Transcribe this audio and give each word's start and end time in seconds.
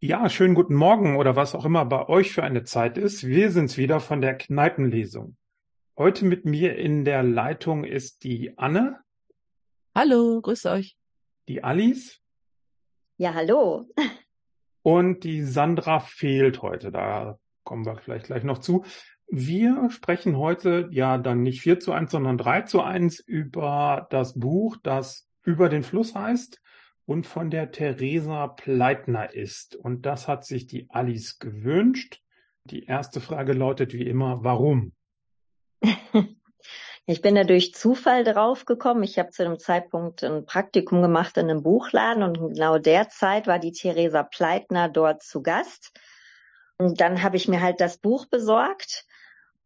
Ja, 0.00 0.28
schönen 0.28 0.54
guten 0.54 0.74
Morgen 0.74 1.16
oder 1.16 1.36
was 1.36 1.54
auch 1.54 1.64
immer 1.64 1.86
bei 1.86 2.06
euch 2.10 2.30
für 2.30 2.42
eine 2.44 2.64
Zeit 2.64 2.98
ist. 2.98 3.26
Wir 3.26 3.50
sind's 3.50 3.78
wieder 3.78 3.98
von 3.98 4.20
der 4.20 4.36
Kneipenlesung. 4.36 5.38
Heute 5.96 6.26
mit 6.26 6.44
mir 6.44 6.76
in 6.76 7.06
der 7.06 7.22
Leitung 7.22 7.82
ist 7.82 8.22
die 8.22 8.58
Anne. 8.58 9.00
Hallo, 9.94 10.42
grüßt 10.42 10.66
euch. 10.66 10.98
Die 11.48 11.64
Alice. 11.64 12.20
Ja, 13.16 13.32
hallo. 13.32 13.88
Und 14.82 15.24
die 15.24 15.42
Sandra 15.42 16.00
fehlt 16.00 16.60
heute. 16.60 16.92
Da 16.92 17.38
kommen 17.64 17.86
wir 17.86 17.96
vielleicht 17.96 18.26
gleich 18.26 18.44
noch 18.44 18.58
zu. 18.58 18.84
Wir 19.28 19.88
sprechen 19.88 20.36
heute 20.36 20.90
ja 20.90 21.16
dann 21.16 21.42
nicht 21.42 21.62
4 21.62 21.80
zu 21.80 21.92
1, 21.92 22.10
sondern 22.10 22.36
3 22.36 22.62
zu 22.62 22.82
1 22.82 23.20
über 23.20 24.06
das 24.10 24.38
Buch, 24.38 24.76
das 24.82 25.26
über 25.42 25.70
den 25.70 25.84
Fluss 25.84 26.14
heißt 26.14 26.60
und 27.06 27.26
von 27.26 27.50
der 27.50 27.70
Theresa 27.70 28.48
Pleitner 28.48 29.32
ist. 29.32 29.76
Und 29.76 30.04
das 30.04 30.28
hat 30.28 30.44
sich 30.44 30.66
die 30.66 30.90
Alice 30.90 31.38
gewünscht. 31.38 32.20
Die 32.64 32.84
erste 32.84 33.20
Frage 33.20 33.52
lautet 33.52 33.94
wie 33.94 34.06
immer, 34.06 34.42
warum? 34.42 34.92
Ich 37.08 37.22
bin 37.22 37.36
da 37.36 37.44
durch 37.44 37.72
Zufall 37.72 38.24
draufgekommen. 38.24 39.04
Ich 39.04 39.16
habe 39.20 39.30
zu 39.30 39.44
dem 39.44 39.60
Zeitpunkt 39.60 40.24
ein 40.24 40.44
Praktikum 40.44 41.02
gemacht 41.02 41.36
in 41.36 41.48
einem 41.48 41.62
Buchladen 41.62 42.24
und 42.24 42.54
genau 42.54 42.78
der 42.78 43.08
Zeit 43.08 43.46
war 43.46 43.60
die 43.60 43.70
Theresa 43.70 44.24
Pleitner 44.24 44.88
dort 44.88 45.22
zu 45.22 45.40
Gast. 45.40 45.92
Und 46.78 47.00
dann 47.00 47.22
habe 47.22 47.36
ich 47.36 47.46
mir 47.46 47.60
halt 47.60 47.80
das 47.80 47.98
Buch 47.98 48.26
besorgt 48.26 49.06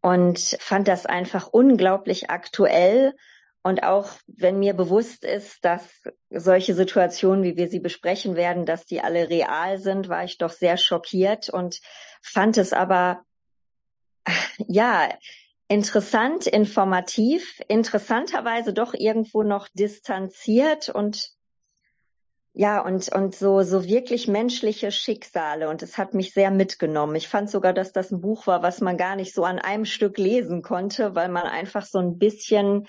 und 0.03 0.39
fand 0.61 0.87
das 0.87 1.07
einfach 1.07 1.47
unglaublich 1.47 2.29
aktuell 2.29 3.15
und 3.63 3.83
auch 3.83 4.11
wenn 4.27 4.59
mir 4.59 4.75
bewusst 4.75 5.25
ist, 5.25 5.65
dass 5.65 5.87
solche 6.31 6.75
Situationen, 6.75 7.45
wie 7.45 7.57
wir 7.57 7.69
sie 7.69 7.81
besprechen 7.81 8.35
werden, 8.35 8.65
dass 8.65 8.87
die 8.87 9.01
alle 9.01 9.29
real 9.29 9.79
sind, 9.79 10.09
war 10.09 10.25
ich 10.25 10.39
doch 10.39 10.51
sehr 10.51 10.79
schockiert 10.79 11.51
und 11.51 11.81
fand 12.23 12.57
es 12.57 12.73
aber, 12.73 13.23
ja, 14.67 15.11
interessant, 15.69 16.47
informativ, 16.47 17.61
interessanterweise 17.69 18.73
doch 18.73 18.95
irgendwo 18.95 19.43
noch 19.43 19.69
distanziert 19.75 20.89
und 20.89 21.31
ja, 22.53 22.85
und, 22.85 23.13
und 23.13 23.37
so, 23.37 23.63
so 23.63 23.85
wirklich 23.85 24.27
menschliche 24.27 24.91
Schicksale. 24.91 25.69
Und 25.69 25.83
es 25.83 25.97
hat 25.99 26.15
mich 26.15 26.35
sehr 26.35 26.51
mitgenommen. 26.51 27.15
Ich 27.15 27.29
fand 27.29 27.49
sogar, 27.49 27.73
dass 27.73 27.93
das 27.93 28.11
ein 28.11 28.21
Buch 28.21 28.49
war, 28.49 28.61
was 28.61 28.81
man 28.81 28.97
gar 28.97 29.15
nicht 29.15 29.33
so 29.33 29.45
an 29.45 29.61
einem 29.61 29.85
Stück 29.85 30.19
lesen 30.19 30.63
konnte, 30.63 31.15
weil 31.15 31.29
man 31.29 31.45
einfach 31.45 31.87
so 31.87 32.01
ein 32.01 32.19
bisschen 32.19 32.89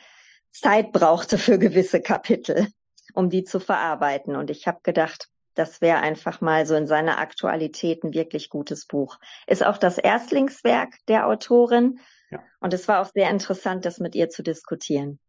Zeit 0.51 0.91
brauchte 0.91 1.37
für 1.37 1.57
gewisse 1.57 2.01
Kapitel, 2.01 2.67
um 3.13 3.29
die 3.29 3.43
zu 3.43 3.59
verarbeiten. 3.59 4.35
Und 4.35 4.49
ich 4.49 4.67
habe 4.67 4.79
gedacht, 4.83 5.29
das 5.53 5.81
wäre 5.81 5.99
einfach 5.99 6.41
mal 6.41 6.65
so 6.65 6.75
in 6.75 6.87
seiner 6.87 7.17
Aktualität 7.17 8.03
ein 8.03 8.13
wirklich 8.13 8.49
gutes 8.49 8.85
Buch. 8.85 9.19
Ist 9.47 9.65
auch 9.65 9.77
das 9.77 9.97
Erstlingswerk 9.97 10.93
der 11.07 11.27
Autorin. 11.27 11.99
Ja. 12.29 12.41
Und 12.59 12.73
es 12.73 12.87
war 12.87 13.01
auch 13.01 13.11
sehr 13.11 13.29
interessant, 13.29 13.85
das 13.85 13.99
mit 13.99 14.15
ihr 14.15 14.29
zu 14.29 14.43
diskutieren. 14.43 15.19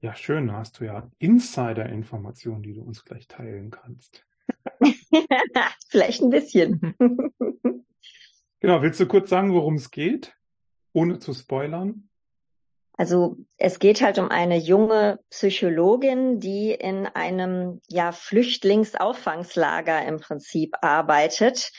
Ja, 0.00 0.14
schön. 0.14 0.46
Da 0.46 0.54
hast 0.54 0.78
du 0.78 0.84
ja 0.84 1.10
Insider-Informationen, 1.18 2.62
die 2.62 2.74
du 2.74 2.82
uns 2.82 3.04
gleich 3.04 3.26
teilen 3.26 3.70
kannst. 3.70 4.24
Vielleicht 5.88 6.22
ein 6.22 6.30
bisschen. 6.30 6.94
genau. 8.60 8.82
Willst 8.82 9.00
du 9.00 9.06
kurz 9.06 9.30
sagen, 9.30 9.52
worum 9.52 9.74
es 9.74 9.90
geht? 9.90 10.36
Ohne 10.92 11.18
zu 11.18 11.34
spoilern? 11.34 12.08
Also 12.96 13.36
es 13.58 13.78
geht 13.78 14.00
halt 14.00 14.18
um 14.18 14.30
eine 14.30 14.56
junge 14.56 15.20
Psychologin, 15.28 16.40
die 16.40 16.70
in 16.70 17.06
einem 17.06 17.80
ja 17.88 18.12
Flüchtlingsaufangslager 18.12 20.04
im 20.06 20.18
Prinzip 20.18 20.74
arbeitet. 20.80 21.72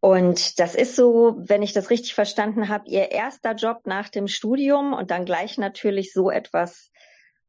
Und 0.00 0.58
das 0.58 0.74
ist 0.74 0.96
so, 0.96 1.36
wenn 1.38 1.62
ich 1.62 1.72
das 1.72 1.90
richtig 1.90 2.14
verstanden 2.14 2.68
habe, 2.68 2.88
ihr 2.88 3.12
erster 3.12 3.54
Job 3.54 3.82
nach 3.84 4.08
dem 4.08 4.26
Studium 4.26 4.92
und 4.92 5.10
dann 5.10 5.24
gleich 5.24 5.58
natürlich 5.58 6.12
so 6.12 6.30
etwas 6.30 6.89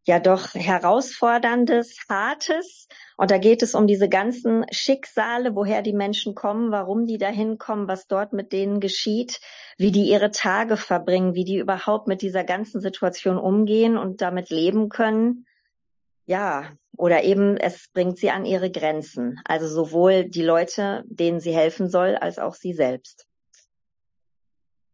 ja 0.05 0.19
doch 0.19 0.53
herausforderndes, 0.53 1.97
hartes. 2.09 2.87
Und 3.17 3.31
da 3.31 3.37
geht 3.37 3.61
es 3.61 3.75
um 3.75 3.87
diese 3.87 4.09
ganzen 4.09 4.65
Schicksale, 4.71 5.55
woher 5.55 5.81
die 5.81 5.93
Menschen 5.93 6.33
kommen, 6.33 6.71
warum 6.71 7.05
die 7.05 7.17
dahin 7.17 7.57
kommen, 7.57 7.87
was 7.87 8.07
dort 8.07 8.33
mit 8.33 8.51
denen 8.51 8.79
geschieht, 8.79 9.39
wie 9.77 9.91
die 9.91 10.09
ihre 10.09 10.31
Tage 10.31 10.77
verbringen, 10.77 11.35
wie 11.35 11.45
die 11.45 11.57
überhaupt 11.57 12.07
mit 12.07 12.21
dieser 12.21 12.43
ganzen 12.43 12.81
Situation 12.81 13.37
umgehen 13.37 13.97
und 13.97 14.21
damit 14.21 14.49
leben 14.49 14.89
können. 14.89 15.45
Ja, 16.25 16.71
oder 16.97 17.23
eben 17.23 17.57
es 17.57 17.89
bringt 17.93 18.17
sie 18.17 18.31
an 18.31 18.45
ihre 18.45 18.71
Grenzen. 18.71 19.39
Also 19.45 19.67
sowohl 19.67 20.25
die 20.25 20.43
Leute, 20.43 21.03
denen 21.05 21.39
sie 21.39 21.53
helfen 21.53 21.89
soll, 21.89 22.15
als 22.15 22.39
auch 22.39 22.55
sie 22.55 22.73
selbst. 22.73 23.27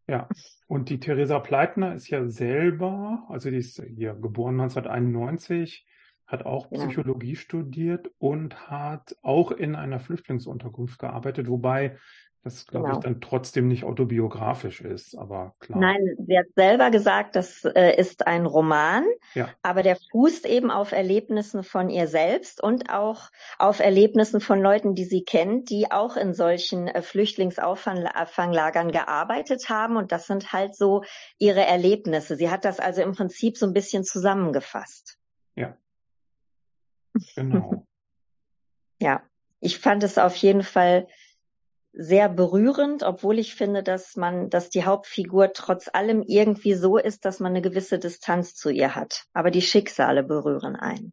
Ja, 0.06 0.28
und 0.68 0.90
die 0.90 1.00
Theresa 1.00 1.38
Pleitner 1.40 1.94
ist 1.94 2.10
ja 2.10 2.28
selber, 2.28 3.24
also 3.28 3.50
die 3.50 3.56
ist 3.56 3.82
hier 3.96 4.14
geboren 4.14 4.60
1991, 4.60 5.86
hat 6.28 6.46
auch 6.46 6.70
Psychologie 6.70 7.32
ja. 7.32 7.40
studiert 7.40 8.10
und 8.18 8.70
hat 8.70 9.16
auch 9.22 9.50
in 9.50 9.74
einer 9.74 9.98
Flüchtlingsunterkunft 9.98 10.98
gearbeitet, 10.98 11.48
wobei 11.48 11.96
das, 12.44 12.66
glaube 12.66 12.86
genau. 12.86 12.98
ich, 12.98 13.04
dann 13.04 13.20
trotzdem 13.20 13.66
nicht 13.66 13.84
autobiografisch 13.84 14.80
ist, 14.80 15.18
aber 15.18 15.54
klar. 15.58 15.80
Nein, 15.80 16.16
sie 16.24 16.38
hat 16.38 16.46
selber 16.54 16.90
gesagt, 16.90 17.34
das 17.34 17.64
äh, 17.64 17.96
ist 17.96 18.26
ein 18.26 18.46
Roman, 18.46 19.04
ja. 19.34 19.48
aber 19.62 19.82
der 19.82 19.96
fußt 20.12 20.46
eben 20.46 20.70
auf 20.70 20.92
Erlebnissen 20.92 21.64
von 21.64 21.90
ihr 21.90 22.06
selbst 22.06 22.62
und 22.62 22.90
auch 22.90 23.30
auf 23.58 23.80
Erlebnissen 23.80 24.40
von 24.40 24.60
Leuten, 24.60 24.94
die 24.94 25.04
sie 25.04 25.24
kennt, 25.24 25.68
die 25.68 25.90
auch 25.90 26.16
in 26.16 26.32
solchen 26.32 26.86
äh, 26.86 27.02
Flüchtlingsauffanglagern 27.02 28.92
gearbeitet 28.92 29.68
haben. 29.68 29.96
Und 29.96 30.12
das 30.12 30.26
sind 30.26 30.52
halt 30.52 30.76
so 30.76 31.02
ihre 31.38 31.66
Erlebnisse. 31.66 32.36
Sie 32.36 32.50
hat 32.50 32.64
das 32.64 32.78
also 32.78 33.02
im 33.02 33.12
Prinzip 33.12 33.56
so 33.58 33.66
ein 33.66 33.72
bisschen 33.72 34.04
zusammengefasst. 34.04 35.18
Ja. 35.56 35.76
Genau. 37.34 37.86
ja, 39.00 39.22
ich 39.60 39.78
fand 39.78 40.02
es 40.02 40.18
auf 40.18 40.36
jeden 40.36 40.62
Fall 40.62 41.08
sehr 41.92 42.28
berührend, 42.28 43.02
obwohl 43.02 43.38
ich 43.38 43.54
finde, 43.54 43.82
dass 43.82 44.16
man, 44.16 44.50
dass 44.50 44.70
die 44.70 44.84
Hauptfigur 44.84 45.52
trotz 45.52 45.88
allem 45.92 46.22
irgendwie 46.22 46.74
so 46.74 46.96
ist, 46.96 47.24
dass 47.24 47.40
man 47.40 47.52
eine 47.52 47.62
gewisse 47.62 47.98
Distanz 47.98 48.54
zu 48.54 48.70
ihr 48.70 48.94
hat. 48.94 49.24
Aber 49.32 49.50
die 49.50 49.62
Schicksale 49.62 50.22
berühren 50.22 50.76
einen. 50.76 51.12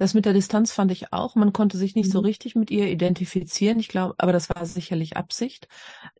Das 0.00 0.14
mit 0.14 0.24
der 0.24 0.32
Distanz 0.32 0.72
fand 0.72 0.90
ich 0.92 1.12
auch. 1.12 1.34
Man 1.34 1.52
konnte 1.52 1.76
sich 1.76 1.94
nicht 1.94 2.06
mhm. 2.06 2.12
so 2.12 2.18
richtig 2.20 2.54
mit 2.54 2.70
ihr 2.70 2.86
identifizieren. 2.88 3.78
Ich 3.78 3.88
glaube, 3.88 4.14
aber 4.16 4.32
das 4.32 4.48
war 4.48 4.64
sicherlich 4.64 5.18
Absicht. 5.18 5.68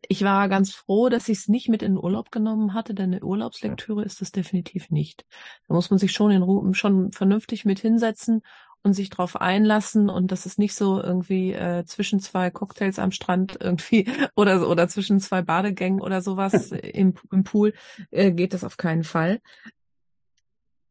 Ich 0.07 0.23
war 0.23 0.49
ganz 0.49 0.71
froh, 0.71 1.09
dass 1.09 1.27
ich 1.29 1.39
es 1.39 1.47
nicht 1.47 1.67
mit 1.67 1.81
in 1.81 1.93
den 1.93 1.97
Urlaub 2.03 2.29
genommen 2.29 2.75
hatte, 2.75 2.93
denn 2.93 3.11
eine 3.11 3.23
Urlaubslektüre 3.23 4.03
ist 4.03 4.21
es 4.21 4.31
definitiv 4.31 4.91
nicht. 4.91 5.25
Da 5.67 5.73
muss 5.73 5.89
man 5.89 5.97
sich 5.97 6.11
schon 6.11 6.29
in 6.29 6.43
Ruhe, 6.43 6.75
schon 6.75 7.11
vernünftig 7.11 7.65
mit 7.65 7.79
hinsetzen 7.79 8.43
und 8.83 8.93
sich 8.93 9.09
drauf 9.09 9.35
einlassen 9.35 10.11
und 10.11 10.31
das 10.31 10.45
ist 10.45 10.59
nicht 10.59 10.75
so 10.75 11.01
irgendwie 11.01 11.53
äh, 11.53 11.83
zwischen 11.83 12.19
zwei 12.19 12.51
Cocktails 12.51 12.99
am 12.99 13.11
Strand 13.11 13.57
irgendwie 13.59 14.05
oder 14.35 14.69
oder 14.69 14.89
zwischen 14.89 15.19
zwei 15.19 15.41
Badegängen 15.41 16.01
oder 16.01 16.21
sowas 16.21 16.71
im, 16.71 17.15
im 17.31 17.43
Pool 17.43 17.73
äh, 18.11 18.31
geht 18.31 18.53
das 18.53 18.63
auf 18.63 18.77
keinen 18.77 19.03
Fall. 19.03 19.41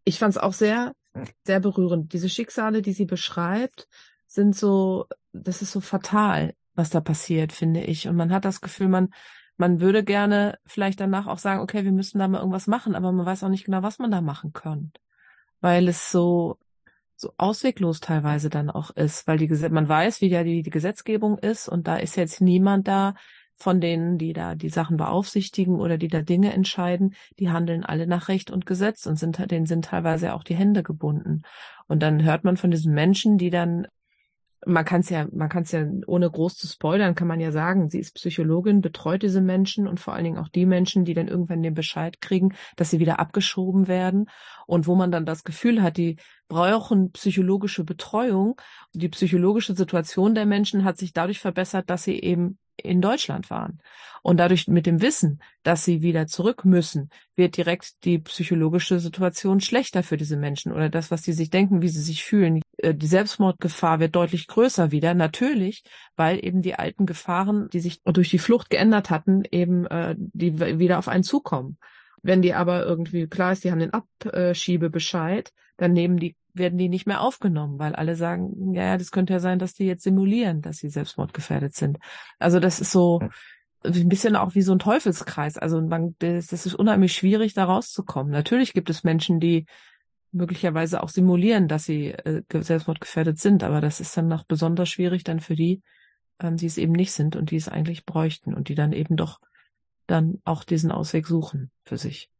Ich 0.02 0.18
fand 0.18 0.34
es 0.34 0.42
auch 0.42 0.54
sehr 0.54 0.92
sehr 1.44 1.60
berührend. 1.60 2.12
Diese 2.12 2.28
Schicksale, 2.28 2.82
die 2.82 2.92
sie 2.92 3.06
beschreibt, 3.06 3.88
sind 4.26 4.56
so, 4.56 5.06
das 5.32 5.62
ist 5.62 5.72
so 5.72 5.80
fatal, 5.80 6.54
was 6.74 6.90
da 6.90 7.00
passiert, 7.00 7.52
finde 7.52 7.80
ich. 7.82 8.08
Und 8.08 8.16
man 8.16 8.32
hat 8.32 8.44
das 8.44 8.60
Gefühl, 8.60 8.88
man 8.88 9.10
man 9.60 9.82
würde 9.82 10.02
gerne 10.02 10.58
vielleicht 10.64 11.00
danach 11.00 11.26
auch 11.26 11.36
sagen, 11.36 11.60
okay, 11.60 11.84
wir 11.84 11.92
müssen 11.92 12.18
da 12.18 12.26
mal 12.26 12.38
irgendwas 12.38 12.66
machen, 12.66 12.94
aber 12.94 13.12
man 13.12 13.26
weiß 13.26 13.44
auch 13.44 13.50
nicht 13.50 13.66
genau, 13.66 13.82
was 13.82 13.98
man 13.98 14.10
da 14.10 14.22
machen 14.22 14.54
kann, 14.54 14.90
weil 15.60 15.86
es 15.86 16.10
so 16.10 16.58
so 17.14 17.34
ausweglos 17.36 18.00
teilweise 18.00 18.48
dann 18.48 18.70
auch 18.70 18.90
ist, 18.90 19.26
weil 19.26 19.36
die 19.36 19.48
man 19.68 19.86
weiß, 19.86 20.22
wie 20.22 20.28
ja 20.28 20.42
die, 20.42 20.62
die 20.62 20.70
Gesetzgebung 20.70 21.36
ist 21.36 21.68
und 21.68 21.86
da 21.86 21.96
ist 21.96 22.16
jetzt 22.16 22.40
niemand 22.40 22.88
da 22.88 23.14
von 23.60 23.80
denen, 23.80 24.16
die 24.16 24.32
da 24.32 24.54
die 24.54 24.70
Sachen 24.70 24.96
beaufsichtigen 24.96 25.78
oder 25.78 25.98
die 25.98 26.08
da 26.08 26.22
Dinge 26.22 26.52
entscheiden, 26.52 27.14
die 27.38 27.50
handeln 27.50 27.84
alle 27.84 28.06
nach 28.06 28.28
Recht 28.28 28.50
und 28.50 28.64
Gesetz 28.64 29.06
und 29.06 29.16
sind 29.16 29.50
denen 29.50 29.66
sind 29.66 29.84
teilweise 29.84 30.34
auch 30.34 30.42
die 30.42 30.54
Hände 30.54 30.82
gebunden. 30.82 31.42
Und 31.86 32.02
dann 32.02 32.22
hört 32.24 32.44
man 32.44 32.56
von 32.56 32.70
diesen 32.70 32.94
Menschen, 32.94 33.36
die 33.36 33.50
dann 33.50 33.86
man 34.66 34.84
kann 34.84 35.00
es 35.00 35.08
ja, 35.08 35.26
man 35.32 35.48
kann 35.48 35.62
es 35.62 35.72
ja 35.72 35.86
ohne 36.06 36.30
groß 36.30 36.56
zu 36.56 36.66
spoilern, 36.66 37.14
kann 37.14 37.28
man 37.28 37.40
ja 37.40 37.50
sagen, 37.50 37.88
sie 37.88 37.98
ist 37.98 38.14
Psychologin, 38.14 38.82
betreut 38.82 39.22
diese 39.22 39.40
Menschen 39.40 39.88
und 39.88 40.00
vor 40.00 40.14
allen 40.14 40.24
Dingen 40.24 40.38
auch 40.38 40.48
die 40.48 40.66
Menschen, 40.66 41.04
die 41.04 41.14
dann 41.14 41.28
irgendwann 41.28 41.62
den 41.62 41.74
Bescheid 41.74 42.20
kriegen, 42.20 42.54
dass 42.76 42.90
sie 42.90 42.98
wieder 42.98 43.18
abgeschoben 43.20 43.88
werden 43.88 44.28
und 44.66 44.86
wo 44.86 44.94
man 44.94 45.10
dann 45.10 45.24
das 45.24 45.44
Gefühl 45.44 45.82
hat, 45.82 45.96
die 45.96 46.16
brauchen 46.48 47.12
psychologische 47.12 47.84
Betreuung. 47.84 48.60
Die 48.92 49.08
psychologische 49.08 49.74
Situation 49.74 50.34
der 50.34 50.46
Menschen 50.46 50.84
hat 50.84 50.98
sich 50.98 51.12
dadurch 51.12 51.38
verbessert, 51.38 51.88
dass 51.88 52.02
sie 52.02 52.20
eben 52.20 52.58
in 52.76 53.00
Deutschland 53.00 53.50
waren. 53.50 53.80
Und 54.22 54.38
dadurch 54.38 54.68
mit 54.68 54.86
dem 54.86 55.00
Wissen, 55.00 55.40
dass 55.62 55.84
sie 55.84 56.02
wieder 56.02 56.26
zurück 56.26 56.64
müssen, 56.64 57.10
wird 57.36 57.56
direkt 57.56 58.04
die 58.04 58.18
psychologische 58.18 59.00
Situation 59.00 59.60
schlechter 59.60 60.02
für 60.02 60.16
diese 60.16 60.36
Menschen 60.36 60.72
oder 60.72 60.90
das, 60.90 61.10
was 61.10 61.22
sie 61.22 61.32
sich 61.32 61.50
denken, 61.50 61.82
wie 61.82 61.88
sie 61.88 62.02
sich 62.02 62.24
fühlen, 62.24 62.60
die 62.82 63.06
Selbstmordgefahr 63.06 64.00
wird 64.00 64.14
deutlich 64.14 64.46
größer 64.46 64.90
wieder. 64.90 65.14
Natürlich, 65.14 65.84
weil 66.16 66.44
eben 66.44 66.62
die 66.62 66.74
alten 66.74 67.06
Gefahren, 67.06 67.68
die 67.70 67.80
sich 67.80 68.02
durch 68.02 68.30
die 68.30 68.38
Flucht 68.38 68.70
geändert 68.70 69.10
hatten, 69.10 69.42
eben 69.50 69.86
äh, 69.86 70.14
die 70.18 70.78
wieder 70.78 70.98
auf 70.98 71.08
einen 71.08 71.24
zukommen. 71.24 71.78
Wenn 72.22 72.42
die 72.42 72.54
aber 72.54 72.84
irgendwie 72.84 73.26
klar 73.26 73.52
ist, 73.52 73.64
die 73.64 73.70
haben 73.70 73.78
den 73.78 73.92
Abschiebebescheid, 73.92 75.52
dann 75.76 75.92
nehmen 75.92 76.18
die, 76.18 76.36
werden 76.52 76.78
die 76.78 76.88
nicht 76.88 77.06
mehr 77.06 77.22
aufgenommen, 77.22 77.78
weil 77.78 77.94
alle 77.94 78.14
sagen, 78.16 78.74
ja, 78.74 78.84
ja, 78.84 78.96
das 78.98 79.10
könnte 79.10 79.32
ja 79.32 79.40
sein, 79.40 79.58
dass 79.58 79.72
die 79.72 79.86
jetzt 79.86 80.02
simulieren, 80.02 80.60
dass 80.60 80.78
sie 80.78 80.90
selbstmordgefährdet 80.90 81.74
sind. 81.74 81.98
Also 82.38 82.60
das 82.60 82.80
ist 82.80 82.92
so 82.92 83.20
ein 83.82 84.08
bisschen 84.08 84.36
auch 84.36 84.54
wie 84.54 84.62
so 84.62 84.72
ein 84.72 84.78
Teufelskreis. 84.78 85.56
Also 85.56 85.80
man, 85.80 86.14
das, 86.18 86.48
das 86.48 86.66
ist 86.66 86.74
unheimlich 86.74 87.14
schwierig, 87.14 87.54
da 87.54 87.64
rauszukommen. 87.64 88.30
Natürlich 88.30 88.74
gibt 88.74 88.90
es 88.90 89.04
Menschen, 89.04 89.40
die 89.40 89.64
möglicherweise 90.32 91.02
auch 91.02 91.08
simulieren, 91.08 91.68
dass 91.68 91.84
sie 91.84 92.12
äh, 92.12 92.42
selbstmordgefährdet 92.52 93.38
sind, 93.38 93.64
aber 93.64 93.80
das 93.80 94.00
ist 94.00 94.16
dann 94.16 94.28
noch 94.28 94.44
besonders 94.44 94.88
schwierig 94.88 95.24
dann 95.24 95.40
für 95.40 95.56
die, 95.56 95.82
ähm, 96.40 96.56
die 96.56 96.66
es 96.66 96.78
eben 96.78 96.92
nicht 96.92 97.12
sind 97.12 97.36
und 97.36 97.50
die 97.50 97.56
es 97.56 97.68
eigentlich 97.68 98.06
bräuchten 98.06 98.54
und 98.54 98.68
die 98.68 98.74
dann 98.74 98.92
eben 98.92 99.16
doch 99.16 99.40
dann 100.06 100.40
auch 100.44 100.64
diesen 100.64 100.90
Ausweg 100.90 101.26
suchen 101.26 101.70
für 101.84 101.96
sich. 101.96 102.30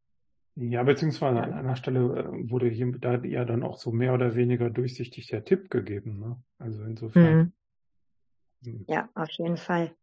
Ja, 0.57 0.83
beziehungsweise 0.83 1.43
an 1.43 1.53
einer 1.53 1.77
Stelle 1.77 2.01
äh, 2.01 2.51
wurde 2.51 2.69
hier 2.69 2.93
da 2.99 3.17
ja 3.23 3.45
dann 3.45 3.63
auch 3.63 3.79
so 3.79 3.93
mehr 3.93 4.13
oder 4.13 4.35
weniger 4.35 4.69
durchsichtig 4.69 5.29
der 5.29 5.45
Tipp 5.45 5.71
gegeben. 5.71 6.19
Ne? 6.19 6.37
Also 6.59 6.83
insofern. 6.83 7.53
Mhm. 8.61 8.85
Ja, 8.89 9.09
auf 9.15 9.31
jeden 9.31 9.57
Fall. 9.57 9.95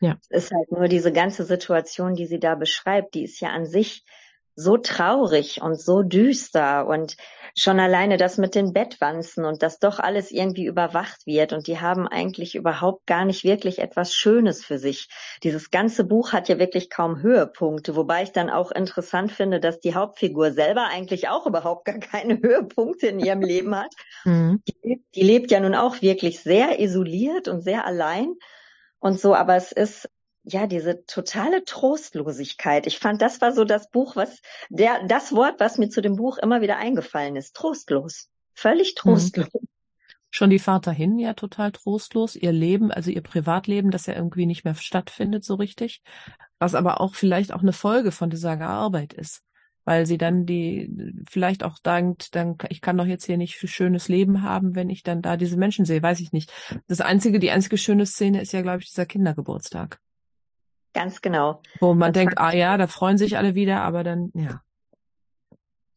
Ja. 0.00 0.18
Es 0.28 0.44
ist 0.44 0.52
halt 0.52 0.72
nur 0.72 0.88
diese 0.88 1.12
ganze 1.12 1.44
Situation, 1.44 2.14
die 2.14 2.26
sie 2.26 2.40
da 2.40 2.56
beschreibt, 2.56 3.14
die 3.14 3.24
ist 3.24 3.40
ja 3.40 3.50
an 3.50 3.66
sich 3.66 4.04
so 4.54 4.76
traurig 4.76 5.62
und 5.62 5.80
so 5.80 6.02
düster 6.02 6.86
und 6.86 7.16
schon 7.54 7.80
alleine 7.80 8.16
das 8.16 8.38
mit 8.38 8.54
den 8.54 8.72
Bettwanzen 8.72 9.44
und 9.44 9.62
dass 9.62 9.78
doch 9.78 9.98
alles 9.98 10.30
irgendwie 10.30 10.66
überwacht 10.66 11.26
wird 11.26 11.52
und 11.52 11.66
die 11.66 11.80
haben 11.80 12.08
eigentlich 12.08 12.54
überhaupt 12.54 13.06
gar 13.06 13.24
nicht 13.24 13.44
wirklich 13.44 13.78
etwas 13.78 14.14
Schönes 14.14 14.64
für 14.64 14.78
sich. 14.78 15.08
Dieses 15.42 15.70
ganze 15.70 16.04
Buch 16.04 16.32
hat 16.32 16.48
ja 16.48 16.58
wirklich 16.58 16.90
kaum 16.90 17.20
Höhepunkte, 17.20 17.94
wobei 17.96 18.22
ich 18.22 18.32
dann 18.32 18.50
auch 18.50 18.70
interessant 18.70 19.32
finde, 19.32 19.60
dass 19.60 19.80
die 19.80 19.94
Hauptfigur 19.94 20.52
selber 20.52 20.86
eigentlich 20.86 21.28
auch 21.28 21.46
überhaupt 21.46 21.84
gar 21.84 21.98
keine 21.98 22.40
Höhepunkte 22.40 23.08
in 23.08 23.20
ihrem 23.20 23.42
Leben 23.42 23.76
hat. 23.76 23.94
Mhm. 24.24 24.62
Die, 24.66 25.02
die 25.14 25.22
lebt 25.22 25.50
ja 25.50 25.60
nun 25.60 25.74
auch 25.74 26.00
wirklich 26.00 26.40
sehr 26.40 26.80
isoliert 26.80 27.48
und 27.48 27.62
sehr 27.62 27.86
allein 27.86 28.34
und 28.98 29.20
so, 29.20 29.34
aber 29.34 29.56
es 29.56 29.72
ist 29.72 30.08
ja, 30.44 30.66
diese 30.66 31.04
totale 31.06 31.64
Trostlosigkeit. 31.64 32.86
Ich 32.86 32.98
fand, 32.98 33.22
das 33.22 33.40
war 33.40 33.52
so 33.52 33.64
das 33.64 33.90
Buch, 33.90 34.16
was 34.16 34.40
der, 34.70 35.06
das 35.06 35.32
Wort, 35.32 35.60
was 35.60 35.78
mir 35.78 35.88
zu 35.88 36.00
dem 36.00 36.16
Buch 36.16 36.38
immer 36.38 36.60
wieder 36.60 36.78
eingefallen 36.78 37.36
ist. 37.36 37.54
Trostlos. 37.54 38.28
Völlig 38.54 38.94
mhm. 38.94 38.98
trostlos. 38.98 39.54
Mhm. 39.54 39.68
Schon 40.34 40.50
die 40.50 40.58
Fahrt 40.58 40.86
dahin 40.86 41.18
ja 41.18 41.34
total 41.34 41.72
trostlos. 41.72 42.36
Ihr 42.36 42.52
Leben, 42.52 42.90
also 42.90 43.10
ihr 43.10 43.20
Privatleben, 43.20 43.90
das 43.90 44.06
ja 44.06 44.14
irgendwie 44.14 44.46
nicht 44.46 44.64
mehr 44.64 44.74
stattfindet 44.74 45.44
so 45.44 45.56
richtig. 45.56 46.02
Was 46.58 46.74
aber 46.74 47.00
auch 47.00 47.14
vielleicht 47.14 47.52
auch 47.52 47.60
eine 47.60 47.74
Folge 47.74 48.12
von 48.12 48.30
dieser 48.30 48.58
Arbeit 48.60 49.12
ist. 49.12 49.42
Weil 49.84 50.06
sie 50.06 50.16
dann 50.16 50.46
die, 50.46 51.12
vielleicht 51.28 51.62
auch 51.64 51.78
denkt, 51.80 52.34
dann, 52.34 52.56
ich 52.68 52.80
kann 52.80 52.96
doch 52.96 53.04
jetzt 53.04 53.26
hier 53.26 53.36
nicht 53.36 53.58
schönes 53.68 54.08
Leben 54.08 54.42
haben, 54.42 54.74
wenn 54.74 54.90
ich 54.90 55.02
dann 55.02 55.22
da 55.22 55.36
diese 55.36 55.56
Menschen 55.56 55.84
sehe, 55.84 56.02
weiß 56.02 56.20
ich 56.20 56.32
nicht. 56.32 56.52
Das 56.86 57.00
einzige, 57.00 57.38
die 57.38 57.50
einzige 57.50 57.76
schöne 57.76 58.06
Szene 58.06 58.40
ist 58.40 58.52
ja, 58.52 58.62
glaube 58.62 58.78
ich, 58.78 58.88
dieser 58.88 59.06
Kindergeburtstag. 59.06 60.00
Ganz 60.94 61.22
genau. 61.22 61.62
Wo 61.80 61.94
man 61.94 62.12
das 62.12 62.20
denkt, 62.20 62.38
ah 62.38 62.52
ja, 62.52 62.76
da 62.76 62.86
freuen 62.86 63.18
sich 63.18 63.36
alle 63.36 63.54
wieder, 63.54 63.80
aber 63.82 64.04
dann, 64.04 64.30
ja. 64.34 64.62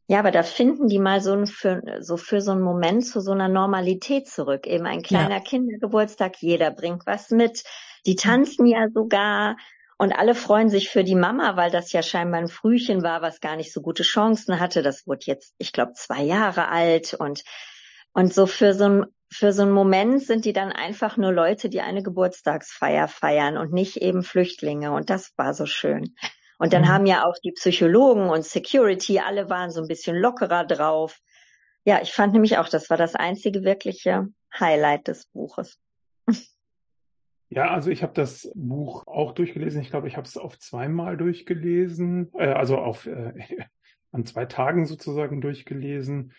Ja, 0.08 0.20
aber 0.20 0.30
da 0.32 0.44
finden 0.44 0.88
die 0.88 1.00
mal 1.00 1.20
so, 1.20 1.34
ein, 1.34 1.48
für, 1.48 1.82
so 2.00 2.16
für 2.16 2.40
so 2.40 2.52
einen 2.52 2.62
Moment 2.62 3.06
zu 3.06 3.22
so 3.22 3.32
einer 3.32 3.48
Normalität 3.48 4.28
zurück. 4.28 4.68
Eben 4.68 4.86
ein 4.86 5.02
kleiner 5.02 5.38
ja. 5.38 5.40
Kindergeburtstag, 5.40 6.36
jeder 6.42 6.70
bringt 6.70 7.08
was 7.08 7.32
mit. 7.32 7.64
Die 8.06 8.16
tanzen 8.16 8.68
ja 8.68 8.88
sogar 8.94 9.58
und 9.98 10.12
alle 10.14 10.36
freuen 10.36 10.70
sich 10.70 10.90
für 10.90 11.04
die 11.04 11.16
Mama, 11.16 11.56
weil 11.56 11.72
das 11.72 11.92
ja 11.92 12.04
scheinbar 12.04 12.42
ein 12.42 12.50
Frühchen 12.50 13.02
war, 13.02 13.24
was 13.24 13.40
gar 13.40 13.56
nicht 13.56 13.74
so 13.74 13.82
gute 13.82 14.04
Chancen 14.04 14.60
hatte. 14.60 14.84
Das 14.84 15.08
wurde 15.08 15.26
jetzt, 15.26 15.56
ich 15.58 15.74
glaube, 15.74 15.94
zwei 15.94 16.22
Jahre 16.22 16.68
alt 16.68 17.16
und 17.16 17.44
und 18.14 18.34
so 18.34 18.46
für 18.46 18.74
so 18.74 18.86
ein 18.86 19.06
für 19.30 19.52
so 19.52 19.64
einen 19.64 19.72
Moment 19.72 20.24
sind 20.24 20.46
die 20.46 20.54
dann 20.54 20.72
einfach 20.72 21.18
nur 21.18 21.34
Leute, 21.34 21.70
die 21.70 21.82
eine 21.82 22.04
Geburtstagsfeier 22.04 23.08
feiern 23.08 23.58
und 23.58 23.74
nicht 23.74 23.98
eben 23.98 24.24
Flüchtlinge. 24.24 24.92
Und 24.92 25.10
das 25.10 25.34
war 25.38 25.54
so 25.54 25.66
schön. 25.66 26.16
Und 26.58 26.74
dann 26.74 26.84
mhm. 26.84 26.88
haben 26.88 27.06
ja 27.06 27.26
auch 27.26 27.36
die 27.44 27.52
Psychologen 27.52 28.30
und 28.30 28.46
Security, 28.46 29.20
alle 29.20 29.50
waren 29.50 29.72
so 29.72 29.82
ein 29.82 29.88
bisschen 29.88 30.16
lockerer 30.16 30.66
drauf. 30.66 31.20
Ja, 31.84 32.02
ich 32.02 32.14
fand 32.14 32.34
nämlich 32.34 32.58
auch, 32.58 32.70
das 32.70 32.90
war 32.90 32.98
das 32.98 33.16
einzige 33.16 33.64
wirkliche 33.64 34.28
Highlight 34.58 35.08
des 35.08 35.26
Buches. 35.28 35.80
Ja, 37.50 37.72
also 37.72 37.92
ich 37.92 38.02
habe 38.04 38.14
das 38.14 38.52
Buch 38.56 39.06
auch 39.06 39.34
durchgelesen. 39.34 39.82
Ich 39.82 39.90
glaube, 39.90 40.08
ich 40.08 40.18
habe 40.18 40.28
es 40.28 40.38
auf 40.38 40.58
zweimal 40.58 41.16
durchgelesen, 41.16 42.32
äh, 42.34 42.48
also 42.48 42.78
auf 42.78 43.06
äh, 43.06 43.34
an 44.12 44.26
zwei 44.26 44.46
Tagen 44.46 44.86
sozusagen 44.86 45.42
durchgelesen 45.42 46.34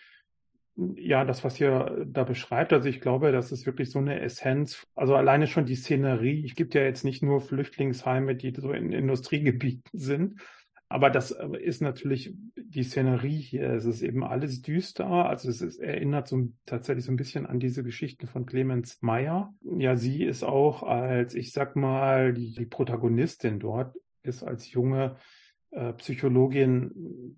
ja, 0.77 1.25
das, 1.25 1.43
was 1.43 1.59
ihr 1.59 2.05
da 2.07 2.25
beschreibt, 2.25 2.73
also 2.73 2.89
ich 2.89 3.01
glaube, 3.01 3.33
das 3.33 3.51
ist 3.51 3.65
wirklich 3.65 3.91
so 3.91 3.99
eine 3.99 4.21
Essenz. 4.21 4.87
Also 4.95 5.15
alleine 5.15 5.47
schon 5.47 5.65
die 5.65 5.75
Szenerie. 5.75 6.45
Ich 6.45 6.55
gibt 6.55 6.75
ja 6.75 6.83
jetzt 6.83 7.05
nicht 7.05 7.23
nur 7.23 7.41
Flüchtlingsheime, 7.41 8.37
die 8.37 8.53
so 8.55 8.73
in 8.73 8.93
Industriegebieten 8.93 9.91
sind, 9.99 10.41
aber 10.89 11.11
das 11.11 11.33
ist 11.61 11.83
natürlich 11.83 12.33
die 12.55 12.85
Szenerie 12.85 13.41
hier. 13.41 13.71
Es 13.71 13.87
ist 13.87 14.03
eben 14.03 14.23
alles 14.23 14.63
düster. 14.63 15.07
Also 15.07 15.49
es 15.49 15.61
ist, 15.61 15.79
erinnert 15.79 16.29
so 16.29 16.49
tatsächlich 16.65 17.05
so 17.05 17.13
ein 17.13 17.17
bisschen 17.17 17.45
an 17.47 17.59
diese 17.59 17.83
Geschichten 17.83 18.29
von 18.29 18.47
Clemens 18.47 18.99
Meyer. 19.01 19.53
Ja, 19.63 19.97
sie 19.97 20.23
ist 20.23 20.45
auch 20.45 20.85
als, 20.85 21.35
ich 21.35 21.53
sag 21.53 21.75
mal, 21.75 22.33
die, 22.33 22.55
die 22.55 22.67
Protagonistin 22.67 23.59
dort 23.59 23.97
ist 24.23 24.45
als 24.45 24.71
junge 24.71 25.17
äh, 25.71 25.93
Psychologin, 25.95 27.37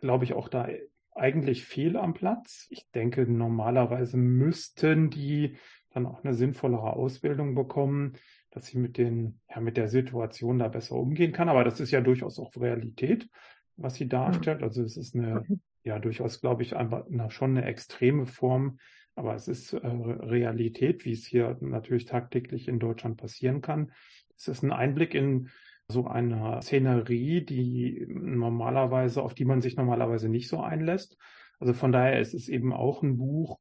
glaube 0.00 0.24
ich, 0.24 0.34
auch 0.34 0.48
da 0.48 0.68
eigentlich 1.14 1.64
fehl 1.64 1.96
am 1.96 2.14
Platz. 2.14 2.66
Ich 2.70 2.90
denke, 2.90 3.30
normalerweise 3.30 4.16
müssten 4.16 5.10
die 5.10 5.56
dann 5.92 6.06
auch 6.06 6.22
eine 6.22 6.34
sinnvollere 6.34 6.92
Ausbildung 6.92 7.54
bekommen, 7.54 8.14
dass 8.50 8.66
sie 8.66 8.78
mit 8.78 8.96
den, 8.96 9.40
ja, 9.48 9.60
mit 9.60 9.76
der 9.76 9.88
Situation 9.88 10.58
da 10.58 10.68
besser 10.68 10.96
umgehen 10.96 11.32
kann. 11.32 11.48
Aber 11.48 11.64
das 11.64 11.80
ist 11.80 11.90
ja 11.90 12.00
durchaus 12.00 12.38
auch 12.38 12.54
Realität, 12.56 13.28
was 13.76 13.94
sie 13.94 14.08
darstellt. 14.08 14.62
Also 14.62 14.82
es 14.82 14.96
ist 14.96 15.14
eine, 15.14 15.44
ja, 15.82 15.98
durchaus, 15.98 16.40
glaube 16.40 16.62
ich, 16.62 16.76
einfach 16.76 17.04
na, 17.08 17.30
schon 17.30 17.56
eine 17.56 17.66
extreme 17.66 18.26
Form. 18.26 18.78
Aber 19.14 19.34
es 19.34 19.48
ist 19.48 19.72
äh, 19.72 19.86
Realität, 19.86 21.04
wie 21.04 21.12
es 21.12 21.26
hier 21.26 21.56
natürlich 21.60 22.06
tagtäglich 22.06 22.68
in 22.68 22.78
Deutschland 22.78 23.16
passieren 23.16 23.60
kann. 23.60 23.92
Es 24.36 24.48
ist 24.48 24.62
ein 24.62 24.72
Einblick 24.72 25.14
in 25.14 25.50
so 25.90 26.06
eine 26.06 26.60
Szenerie, 26.62 27.44
die 27.44 28.06
normalerweise, 28.08 29.22
auf 29.22 29.34
die 29.34 29.44
man 29.44 29.60
sich 29.60 29.76
normalerweise 29.76 30.28
nicht 30.28 30.48
so 30.48 30.60
einlässt. 30.60 31.16
Also 31.58 31.74
von 31.74 31.92
daher 31.92 32.20
ist 32.20 32.34
es 32.34 32.48
eben 32.48 32.72
auch 32.72 33.02
ein 33.02 33.18
Buch, 33.18 33.58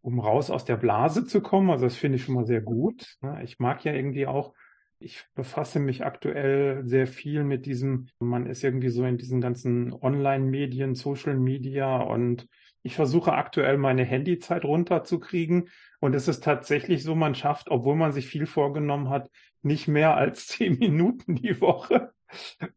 um 0.00 0.20
raus 0.20 0.50
aus 0.50 0.64
der 0.64 0.76
Blase 0.76 1.26
zu 1.26 1.40
kommen. 1.40 1.70
Also 1.70 1.84
das 1.84 1.96
finde 1.96 2.16
ich 2.16 2.24
schon 2.24 2.34
mal 2.34 2.46
sehr 2.46 2.60
gut. 2.60 3.16
Ne? 3.20 3.42
Ich 3.44 3.58
mag 3.58 3.84
ja 3.84 3.92
irgendwie 3.92 4.26
auch, 4.26 4.54
ich 4.98 5.24
befasse 5.34 5.78
mich 5.78 6.04
aktuell 6.04 6.86
sehr 6.86 7.06
viel 7.06 7.44
mit 7.44 7.66
diesem, 7.66 8.08
man 8.18 8.46
ist 8.46 8.64
irgendwie 8.64 8.88
so 8.88 9.04
in 9.04 9.18
diesen 9.18 9.40
ganzen 9.40 9.92
Online-Medien, 9.92 10.94
Social 10.94 11.36
Media 11.36 12.00
und 12.00 12.48
ich 12.86 12.94
versuche 12.94 13.32
aktuell 13.32 13.78
meine 13.78 14.04
Handyzeit 14.04 14.64
runterzukriegen. 14.64 15.70
Und 15.98 16.14
es 16.14 16.28
ist 16.28 16.44
tatsächlich 16.44 17.02
so, 17.02 17.16
man 17.16 17.34
schafft, 17.34 17.68
obwohl 17.68 17.96
man 17.96 18.12
sich 18.12 18.28
viel 18.28 18.46
vorgenommen 18.46 19.10
hat, 19.10 19.28
nicht 19.62 19.88
mehr 19.88 20.16
als 20.16 20.46
zehn 20.46 20.78
Minuten 20.78 21.34
die 21.34 21.60
Woche. 21.60 22.12